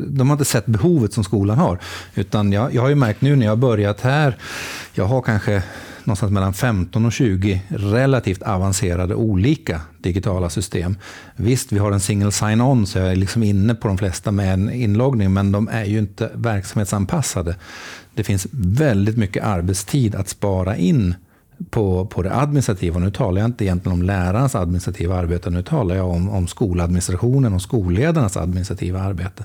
de 0.07 0.29
har 0.29 0.35
inte 0.35 0.45
sett 0.45 0.67
behovet 0.67 1.13
som 1.13 1.25
skolan 1.25 1.59
har. 1.59 1.79
Utan 2.15 2.53
jag, 2.53 2.75
jag 2.75 2.83
har 2.83 2.89
ju 2.89 2.95
märkt 2.95 3.21
nu 3.21 3.37
när 3.37 3.47
jag 3.47 3.53
har 3.53 3.57
börjat 3.57 4.01
här, 4.01 4.37
jag 4.95 5.05
har 5.05 5.23
kanske 5.23 5.63
någonstans 6.11 6.33
mellan 6.33 6.53
15 6.53 7.05
och 7.05 7.13
20 7.13 7.63
relativt 7.69 8.43
avancerade 8.43 9.15
olika 9.15 9.81
digitala 9.99 10.51
system. 10.51 10.97
Visst, 11.37 11.73
vi 11.73 11.79
har 11.79 11.93
en 11.93 12.01
single 12.01 12.33
sign-on, 12.33 12.87
så 12.87 12.99
jag 12.99 13.11
är 13.11 13.17
liksom 13.17 13.43
inne 13.43 13.75
på 13.75 13.89
de 13.89 13.99
flesta 13.99 14.31
med 14.31 14.55
en 14.55 14.73
inloggning, 14.73 15.33
men 15.33 15.53
de 15.53 15.69
är 15.69 15.85
ju 15.85 15.99
inte 15.99 16.31
verksamhetsanpassade. 16.35 17.57
Det 18.15 18.25
finns 18.25 18.47
väldigt 18.51 19.17
mycket 19.17 19.45
arbetstid 19.45 20.15
att 20.15 20.29
spara 20.29 20.77
in 20.77 21.15
på, 21.71 22.07
på 22.07 22.23
det 22.23 22.35
administrativa. 22.35 22.99
Nu 22.99 23.11
talar 23.11 23.41
jag 23.41 23.49
inte 23.49 23.65
egentligen 23.65 23.99
om 23.99 24.03
lärarens 24.03 24.55
administrativa 24.55 25.17
arbete, 25.17 25.51
nu 25.51 25.63
talar 25.63 25.97
jag 25.97 26.09
om, 26.09 26.31
om 26.31 26.49
skoladministrationen 26.49 27.55
och 27.55 27.63
skolledarnas 27.63 28.37
administrativa 28.37 29.01
arbete. 29.01 29.45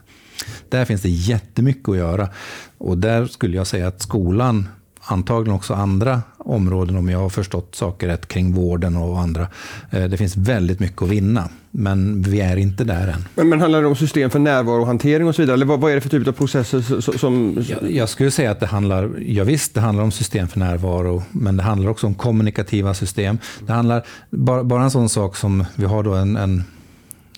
Där 0.69 0.85
finns 0.85 1.01
det 1.01 1.09
jättemycket 1.09 1.89
att 1.89 1.97
göra. 1.97 2.29
Och 2.77 2.97
där 2.97 3.25
skulle 3.25 3.57
jag 3.57 3.67
säga 3.67 3.87
att 3.87 4.01
skolan 4.01 4.67
antagligen 5.05 5.55
också 5.55 5.73
andra 5.73 6.21
områden, 6.37 6.97
om 6.97 7.09
jag 7.09 7.19
har 7.19 7.29
förstått 7.29 7.75
saker 7.75 8.07
rätt, 8.07 8.27
kring 8.27 8.53
vården 8.53 8.97
och 8.97 9.19
andra. 9.19 9.47
Eh, 9.91 10.03
det 10.03 10.17
finns 10.17 10.37
väldigt 10.37 10.79
mycket 10.79 11.01
att 11.01 11.09
vinna, 11.09 11.49
men 11.71 12.21
vi 12.21 12.41
är 12.41 12.57
inte 12.57 12.83
där 12.83 13.07
än. 13.07 13.27
Men, 13.35 13.49
men 13.49 13.61
handlar 13.61 13.81
det 13.81 13.87
om 13.87 13.95
system 13.95 14.29
för 14.29 14.39
närvarohantering 14.39 15.27
och 15.27 15.35
så 15.35 15.41
vidare? 15.41 15.53
Eller 15.53 15.65
vad, 15.65 15.79
vad 15.79 15.91
är 15.91 15.95
det 15.95 16.01
för 16.01 16.09
typ 16.09 16.27
av 16.27 16.31
processer 16.31 17.11
som... 17.17 17.63
Jag, 17.69 17.91
jag, 17.91 18.09
skulle 18.09 18.31
säga 18.31 18.51
att 18.51 18.59
det 18.59 18.65
handlar, 18.65 19.11
ja 19.19 19.43
visst, 19.43 19.73
det 19.73 19.81
handlar 19.81 20.03
om 20.03 20.11
system 20.11 20.47
för 20.47 20.59
närvaro, 20.59 21.23
men 21.31 21.57
det 21.57 21.63
handlar 21.63 21.89
också 21.89 22.07
om 22.07 22.15
kommunikativa 22.15 22.93
system. 22.93 23.37
Det 23.59 23.73
handlar, 23.73 24.05
bara, 24.29 24.63
bara 24.63 24.83
en 24.83 24.91
sån 24.91 25.09
sak 25.09 25.35
som, 25.35 25.65
vi 25.75 25.85
har 25.85 26.03
då 26.03 26.13
en, 26.13 26.35
en, 26.35 26.63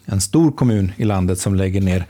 en 0.05 0.21
stor 0.21 0.51
kommun 0.51 0.91
i 0.97 1.05
landet 1.05 1.39
som 1.39 1.55
lägger 1.55 1.81
ner 1.81 2.05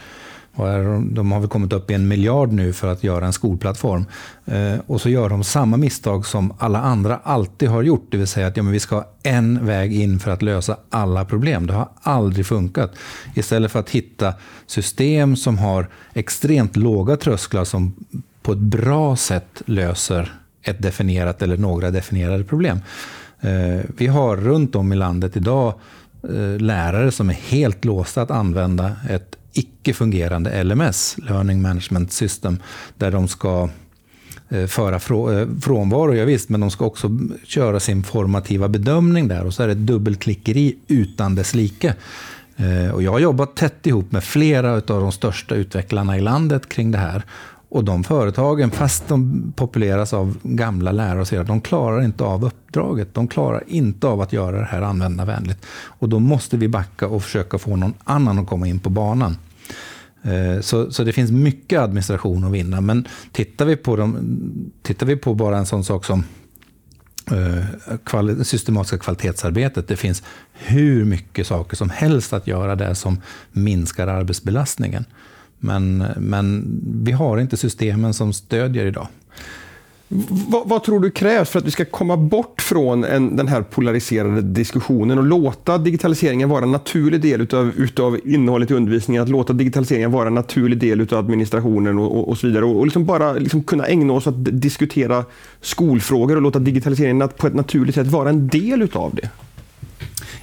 de 1.02 1.32
har 1.32 1.39
väl 1.39 1.50
kommit 1.50 1.74
upp 1.74 1.91
i 1.91 1.93
en 1.93 2.08
miljard 2.08 2.52
nu 2.52 2.74
för 2.74 2.88
att 2.88 3.04
göra 3.04 3.26
en 3.26 3.34
skolplattform. 3.34 4.06
Eh, 4.46 4.80
och 4.88 5.02
så 5.02 5.10
gör 5.10 5.30
de 5.30 5.43
samma 5.43 5.78
misstag 5.78 6.26
som 6.26 6.54
alla 6.58 6.82
andra 6.82 7.20
alltid 7.24 7.70
har 7.70 7.84
gjort, 7.84 8.08
det 8.12 8.17
vill 8.17 8.28
säga 8.28 8.48
att 8.48 8.58
ja, 8.58 8.63
men 8.63 8.74
vi 8.74 8.80
ska 8.80 8.96
ha 8.96 9.12
en 9.24 9.65
väg 9.65 9.93
in 9.93 10.20
för 10.20 10.32
att 10.32 10.41
lösa 10.41 10.78
alla 10.89 11.26
problem. 11.26 11.67
Det 11.67 11.74
har 11.74 11.89
aldrig 12.02 12.46
funkat. 12.46 12.91
Istället 13.36 13.72
för 13.72 13.80
att 13.80 13.89
hitta 13.89 14.34
system 14.65 15.36
som 15.36 15.58
har 15.58 15.89
extremt 16.13 16.76
låga 16.76 17.17
trösklar 17.17 17.63
som 17.63 17.93
på 18.41 18.52
ett 18.52 18.58
bra 18.58 19.15
sätt 19.15 19.62
löser 19.65 20.34
ett 20.62 20.82
definierat 20.82 21.41
eller 21.41 21.58
några 21.58 21.91
definierade 21.91 22.43
problem. 22.43 22.80
Eh, 23.41 23.82
vi 23.98 24.08
har 24.08 24.38
runt 24.38 24.76
om 24.76 24.93
i 24.93 24.96
landet 24.96 25.38
idag 25.38 25.74
eh, 26.24 26.58
lärare 26.60 27.12
som 27.12 27.30
är 27.30 27.34
helt 27.34 27.86
låsta 27.86 28.22
att 28.22 28.32
använda 28.32 28.96
ett 29.10 29.38
icke-fungerande 29.58 30.63
LMS, 30.63 31.15
Learning 31.17 31.62
Management 31.62 32.12
System, 32.12 32.60
där 32.98 33.12
de 33.12 33.28
ska 33.28 33.70
eh, 34.50 34.65
föra 34.65 34.96
eh, 34.96 35.48
frånvaro, 35.62 36.13
ja, 36.13 36.26
visst, 36.26 36.50
men 36.50 36.60
de 36.60 36.72
ska 36.72 36.86
också 36.86 37.10
köra 37.43 37.80
sin 37.80 38.04
formativa 38.04 38.67
bedömning 38.67 39.28
där 39.28 39.46
och 39.46 39.54
så 39.54 39.63
är 39.63 39.67
det 39.67 39.74
ett 39.74 39.88
dubbelklickeri 39.88 40.76
utan 40.88 41.36
dess 41.36 41.56
like. 41.56 41.93
Eh, 42.58 42.91
och 42.91 43.04
jag 43.04 43.12
har 43.12 43.20
jobbat 43.20 43.56
tätt 43.56 43.88
ihop 43.88 44.12
med 44.12 44.24
flera 44.24 44.74
av 44.74 44.82
de 44.86 45.12
största 45.12 45.56
utvecklarna 45.56 46.17
i 46.17 46.22
landet 46.22 46.70
kring 46.70 46.91
det 46.91 46.98
här. 46.98 47.24
Och 47.70 47.84
de 47.84 48.04
företagen, 48.04 48.72
fast 48.72 49.08
de 49.08 49.54
populeras 49.56 50.13
av 50.13 50.38
gamla 50.43 50.91
lärare, 50.91 51.22
och 51.22 51.28
säger 51.28 51.43
de 51.43 51.62
klarar 51.62 52.04
inte 52.04 52.24
av 52.24 52.46
uppdraget. 52.46 53.13
De 53.13 53.28
klarar 53.28 53.63
inte 53.67 54.08
av 54.08 54.22
att 54.22 54.34
göra 54.34 54.60
det 54.60 54.65
här 54.65 54.82
användarvänligt. 54.82 55.65
Och 55.72 56.10
då 56.10 56.20
måste 56.20 56.58
vi 56.58 56.67
backa 56.67 57.08
och 57.08 57.24
försöka 57.24 57.58
få 57.58 57.76
någon 57.76 57.93
annan 58.04 58.39
att 58.39 58.48
komma 58.48 58.67
in 58.67 58.80
på 58.80 58.89
banan. 58.89 59.38
Eh, 60.23 60.62
så, 60.62 60.91
så 60.91 61.03
det 61.03 61.13
finns 61.13 61.32
mycket 61.32 61.80
administration 61.80 62.43
att 62.43 62.51
vinna. 62.51 62.82
Men 62.82 63.08
tittar 63.32 63.65
vi 63.65 63.75
på, 63.75 63.95
de, 63.95 64.71
tittar 64.82 65.06
vi 65.06 65.15
på 65.15 65.34
bara 65.34 65.58
en 65.58 65.65
sån 65.65 65.84
sak 65.84 66.06
som 66.06 66.23
eh, 67.32 68.23
det 68.23 68.45
systematiska 68.45 68.97
kvalitetsarbetet. 68.97 69.88
Det 69.88 69.95
finns 69.95 70.23
hur 70.53 71.06
mycket 71.06 71.47
saker 71.47 71.75
som 71.75 71.89
helst 71.89 72.34
att 72.34 72.47
göra 72.47 72.75
där 72.75 72.93
som 72.93 73.21
minskar 73.51 74.08
arbetsbelastningen. 74.08 75.06
Men, 75.60 75.97
men 76.17 76.65
vi 77.03 77.12
har 77.12 77.38
inte 77.38 77.58
systemen 77.58 78.13
som 78.13 78.34
stödjer 78.34 78.86
idag. 78.86 79.08
Vad, 80.10 80.70
vad, 80.70 80.84
tror 80.84 81.00
du 81.00 81.12
krävs 81.12 81.50
för 81.50 81.60
att 81.60 81.65
vi 81.65 81.72
ska 81.72 81.86
komma 81.86 82.17
bort 82.17 82.62
från 82.62 83.04
en, 83.04 83.36
den 83.36 83.48
här 83.48 83.62
polariserade 83.62 84.41
diskussionen 84.41 85.17
och 85.17 85.24
låta 85.24 85.78
digitaliseringen 85.78 86.50
vara 86.50 86.63
en 86.63 86.72
naturlig 86.72 87.22
del 87.22 87.41
utav, 87.41 87.72
utav 87.78 88.20
innehållet 88.26 88.72
i 88.72 88.74
undervisningen, 88.74 89.24
att 89.24 89.30
låta 89.30 89.54
digitaliseringen 89.54 90.12
vara 90.12 90.28
en 90.28 90.34
naturlig 90.34 90.78
del 90.78 91.02
utav 91.02 91.20
administrationen 91.20 92.00
och, 92.00 92.17
och, 92.17 92.30
och 92.30 92.38
så 92.38 92.48
vidare 92.48 92.65
och, 92.65 92.80
och 92.80 92.86
liksom 92.86 93.06
bara 93.06 93.34
liksom 93.34 93.63
kunna 93.63 93.86
ägna 93.86 94.13
oss 94.13 94.28
åt 94.28 94.34
att 94.34 94.62
diskutera 94.62 95.26
skolfrågor 95.62 96.36
och 96.36 96.41
låta 96.41 96.60
digitaliseringen 96.60 97.30
på 97.38 97.48
ett 97.48 97.56
naturligt 97.56 97.96
sätt 97.96 98.08
vara 98.08 98.30
en 98.30 98.48
del 98.48 98.82
utav 98.82 99.15
det? 99.15 99.30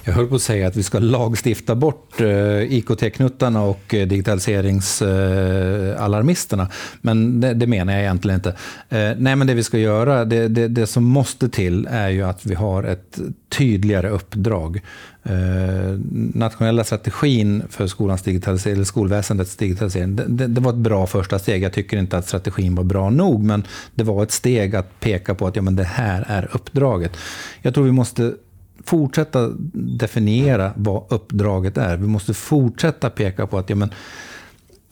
Jag 0.07 0.13
höll 0.13 0.27
på 0.27 0.35
att 0.35 0.41
säga 0.41 0.67
att 0.67 0.75
vi 0.75 0.83
ska 0.83 0.99
lagstifta 0.99 1.75
bort 1.75 2.21
eh, 2.21 2.73
IKT-knuttarna 2.73 3.61
och 3.61 3.93
eh, 3.93 4.07
digitaliseringsalarmisterna, 4.07 6.63
eh, 6.63 6.69
men 7.01 7.41
det, 7.41 7.53
det, 7.53 7.67
menar 7.67 7.93
jag 7.93 8.01
egentligen 8.01 8.35
inte. 8.35 8.49
Eh, 8.89 9.11
nej, 9.17 9.35
men 9.35 9.47
det 9.47 9.53
vi 9.53 9.63
ska 9.63 9.77
göra, 9.77 10.25
det, 10.25 10.47
det, 10.47 10.67
det, 10.67 10.87
som 10.87 11.03
måste 11.03 11.49
till 11.49 11.87
är 11.91 12.09
ju 12.09 12.23
att 12.23 12.45
vi 12.45 12.55
har 12.55 12.83
ett 12.83 13.19
tydligare 13.49 14.09
uppdrag. 14.09 14.81
Eh, 15.23 15.99
nationella 16.33 16.83
strategin 16.83 17.63
för 17.69 17.87
skolans 17.87 18.21
digitalisering, 18.21 18.75
eller 18.75 18.85
skolväsendets 18.85 19.55
digitalisering, 19.55 20.15
det, 20.15 20.47
det, 20.47 20.61
var 20.61 20.71
ett 20.71 20.77
bra 20.77 21.07
första 21.07 21.39
steg. 21.39 21.63
Jag 21.63 21.73
tycker 21.73 21.97
inte 21.97 22.17
att 22.17 22.27
strategin 22.27 22.75
var 22.75 22.83
bra 22.83 23.09
nog, 23.09 23.43
men 23.43 23.63
det 23.95 24.03
var 24.03 24.23
ett 24.23 24.31
steg 24.31 24.75
att 24.75 24.99
peka 24.99 25.35
på 25.35 25.47
att 25.47 25.55
ja, 25.55 25.61
men 25.61 25.75
det 25.75 25.83
här 25.83 26.25
är 26.27 26.49
uppdraget. 26.51 27.17
Jag 27.61 27.73
tror 27.73 27.83
vi 27.83 27.91
måste 27.91 28.33
fortsätta 28.83 29.49
definiera 29.73 30.73
vad 30.75 31.03
uppdraget 31.09 31.77
är. 31.77 31.97
Vi 31.97 32.07
måste 32.07 32.33
fortsätta 32.33 33.09
peka 33.09 33.47
på 33.47 33.57
att 33.57 33.69
ja, 33.69 33.75
men, 33.75 33.89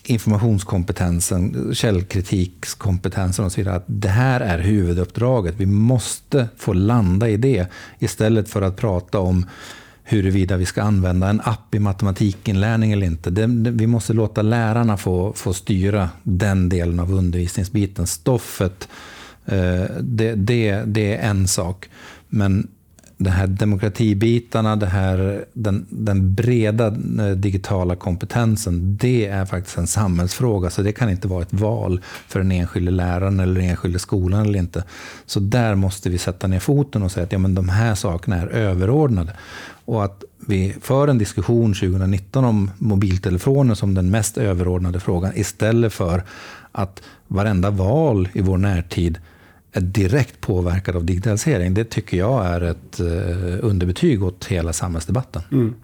informationskompetensen, 0.03 1.69
källkritikskompetensen 1.73 3.45
och 3.45 3.51
så 3.51 3.61
vidare. 3.61 3.75
Att 3.75 3.85
det 3.87 4.07
här 4.07 4.41
är 4.41 4.59
huvuduppdraget. 4.59 5.55
Vi 5.57 5.65
måste 5.65 6.47
få 6.57 6.73
landa 6.73 7.29
i 7.29 7.37
det 7.37 7.67
istället 7.99 8.49
för 8.49 8.61
att 8.61 8.75
prata 8.75 9.19
om 9.19 9.45
huruvida 10.03 10.57
vi 10.57 10.65
ska 10.65 10.81
använda 10.81 11.29
en 11.29 11.41
app 11.43 11.75
i 11.75 11.79
matematikinlärning 11.79 12.91
eller 12.91 13.05
inte. 13.05 13.29
Det, 13.29 13.45
det, 13.45 13.71
vi 13.71 13.87
måste 13.87 14.13
låta 14.13 14.41
lärarna 14.41 14.97
få, 14.97 15.33
få 15.33 15.53
styra 15.53 16.09
den 16.23 16.69
delen 16.69 16.99
av 16.99 17.13
undervisningsbiten. 17.13 18.07
Stoffet, 18.07 18.87
eh, 19.45 19.83
det, 20.01 20.35
det, 20.35 20.83
det 20.85 21.15
är 21.15 21.29
en 21.29 21.47
sak. 21.47 21.89
Men 22.29 22.67
de 23.23 23.29
här 23.29 23.47
demokratibitarna, 23.47 24.75
det 24.75 24.86
här, 24.86 25.45
den, 25.53 25.86
den 25.89 26.33
breda 26.33 26.88
eh, 26.88 27.36
digitala 27.36 27.95
kompetensen, 27.95 28.97
det 28.97 29.25
är 29.25 29.45
faktiskt 29.45 29.77
en 29.77 29.88
samhällsfråga. 29.88 30.69
Så 30.69 30.81
det 30.81 30.91
kan 30.91 31.09
inte 31.09 31.27
vara 31.27 31.41
ett 31.41 31.53
val 31.53 32.01
för 32.27 32.39
den 32.39 32.51
enskilde 32.51 32.91
läraren 32.91 33.39
eller 33.39 33.62
den 33.62 33.69
enskilde 33.69 33.99
skolan 33.99 34.45
eller 34.45 34.59
inte. 34.59 34.83
Så 35.25 35.39
där 35.39 35.75
måste 35.75 36.09
vi 36.09 36.17
sätta 36.17 36.47
ner 36.47 36.59
foten 36.59 37.03
och 37.03 37.12
säga 37.12 37.23
att 37.23 37.31
ja, 37.31 37.38
men 37.38 37.55
de 37.55 37.69
här 37.69 37.95
sakerna 37.95 38.36
är 38.36 38.47
överordnade. 38.47 39.33
Och 39.86 40.03
att 40.03 40.23
vi 40.47 40.75
för 40.81 41.07
en 41.07 41.17
diskussion 41.17 41.73
2019 41.73 42.45
om 42.45 42.71
mobiltelefoner 42.77 43.75
som 43.75 43.93
den 43.93 44.12
mest 44.12 44.38
överordnade 44.38 44.99
frågan 44.99 45.31
istället 45.36 45.93
för 45.93 46.23
att 46.71 47.01
varenda 47.27 47.69
val 47.69 48.29
i 48.33 48.41
vår 48.41 48.57
närtid 48.57 49.19
är 49.73 49.81
direkt 49.81 50.41
påverkad 50.41 50.95
av 50.95 51.05
digitalisering. 51.05 51.73
Det 51.73 51.83
tycker 51.83 52.17
jag 52.17 52.45
är 52.45 52.62
ett 52.62 52.99
eh, 52.99 53.05
underbetyg 53.62 54.23
åt 54.23 54.45
hela 54.45 54.73
samhällsdebatten. 54.73 55.41
Mm. 55.51 55.75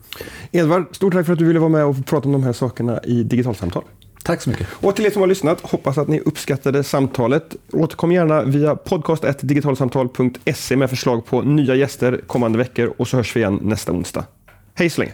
Edvard, 0.52 0.95
stort 0.95 1.13
tack 1.13 1.25
för 1.25 1.34
att 1.34 1.39
du 1.39 1.45
ville 1.45 1.60
vara 1.60 1.69
med 1.69 1.86
och 1.86 2.06
prata 2.06 2.25
om 2.25 2.32
de 2.32 2.43
här 2.43 2.54
sakerna 2.54 2.99
i 3.04 3.23
Digitalsamtal. 3.23 3.84
Tack 4.23 4.41
så 4.41 4.49
mycket. 4.49 4.67
Och 4.73 4.95
till 4.95 5.06
er 5.06 5.10
som 5.10 5.21
har 5.21 5.28
lyssnat, 5.28 5.62
hoppas 5.62 5.97
att 5.97 6.08
ni 6.08 6.19
uppskattade 6.19 6.84
samtalet. 6.84 7.56
Återkom 7.73 8.12
gärna 8.12 8.43
via 8.43 8.75
podcast.digitalsamtal.se 8.75 10.75
med 10.75 10.89
förslag 10.89 11.25
på 11.25 11.41
nya 11.41 11.75
gäster 11.75 12.21
kommande 12.28 12.58
veckor 12.58 12.93
och 12.97 13.08
så 13.08 13.17
hörs 13.17 13.36
vi 13.36 13.39
igen 13.39 13.60
nästa 13.62 13.91
onsdag. 13.91 14.25
Hej 14.73 14.89
så 14.89 15.02
länge! 15.02 15.13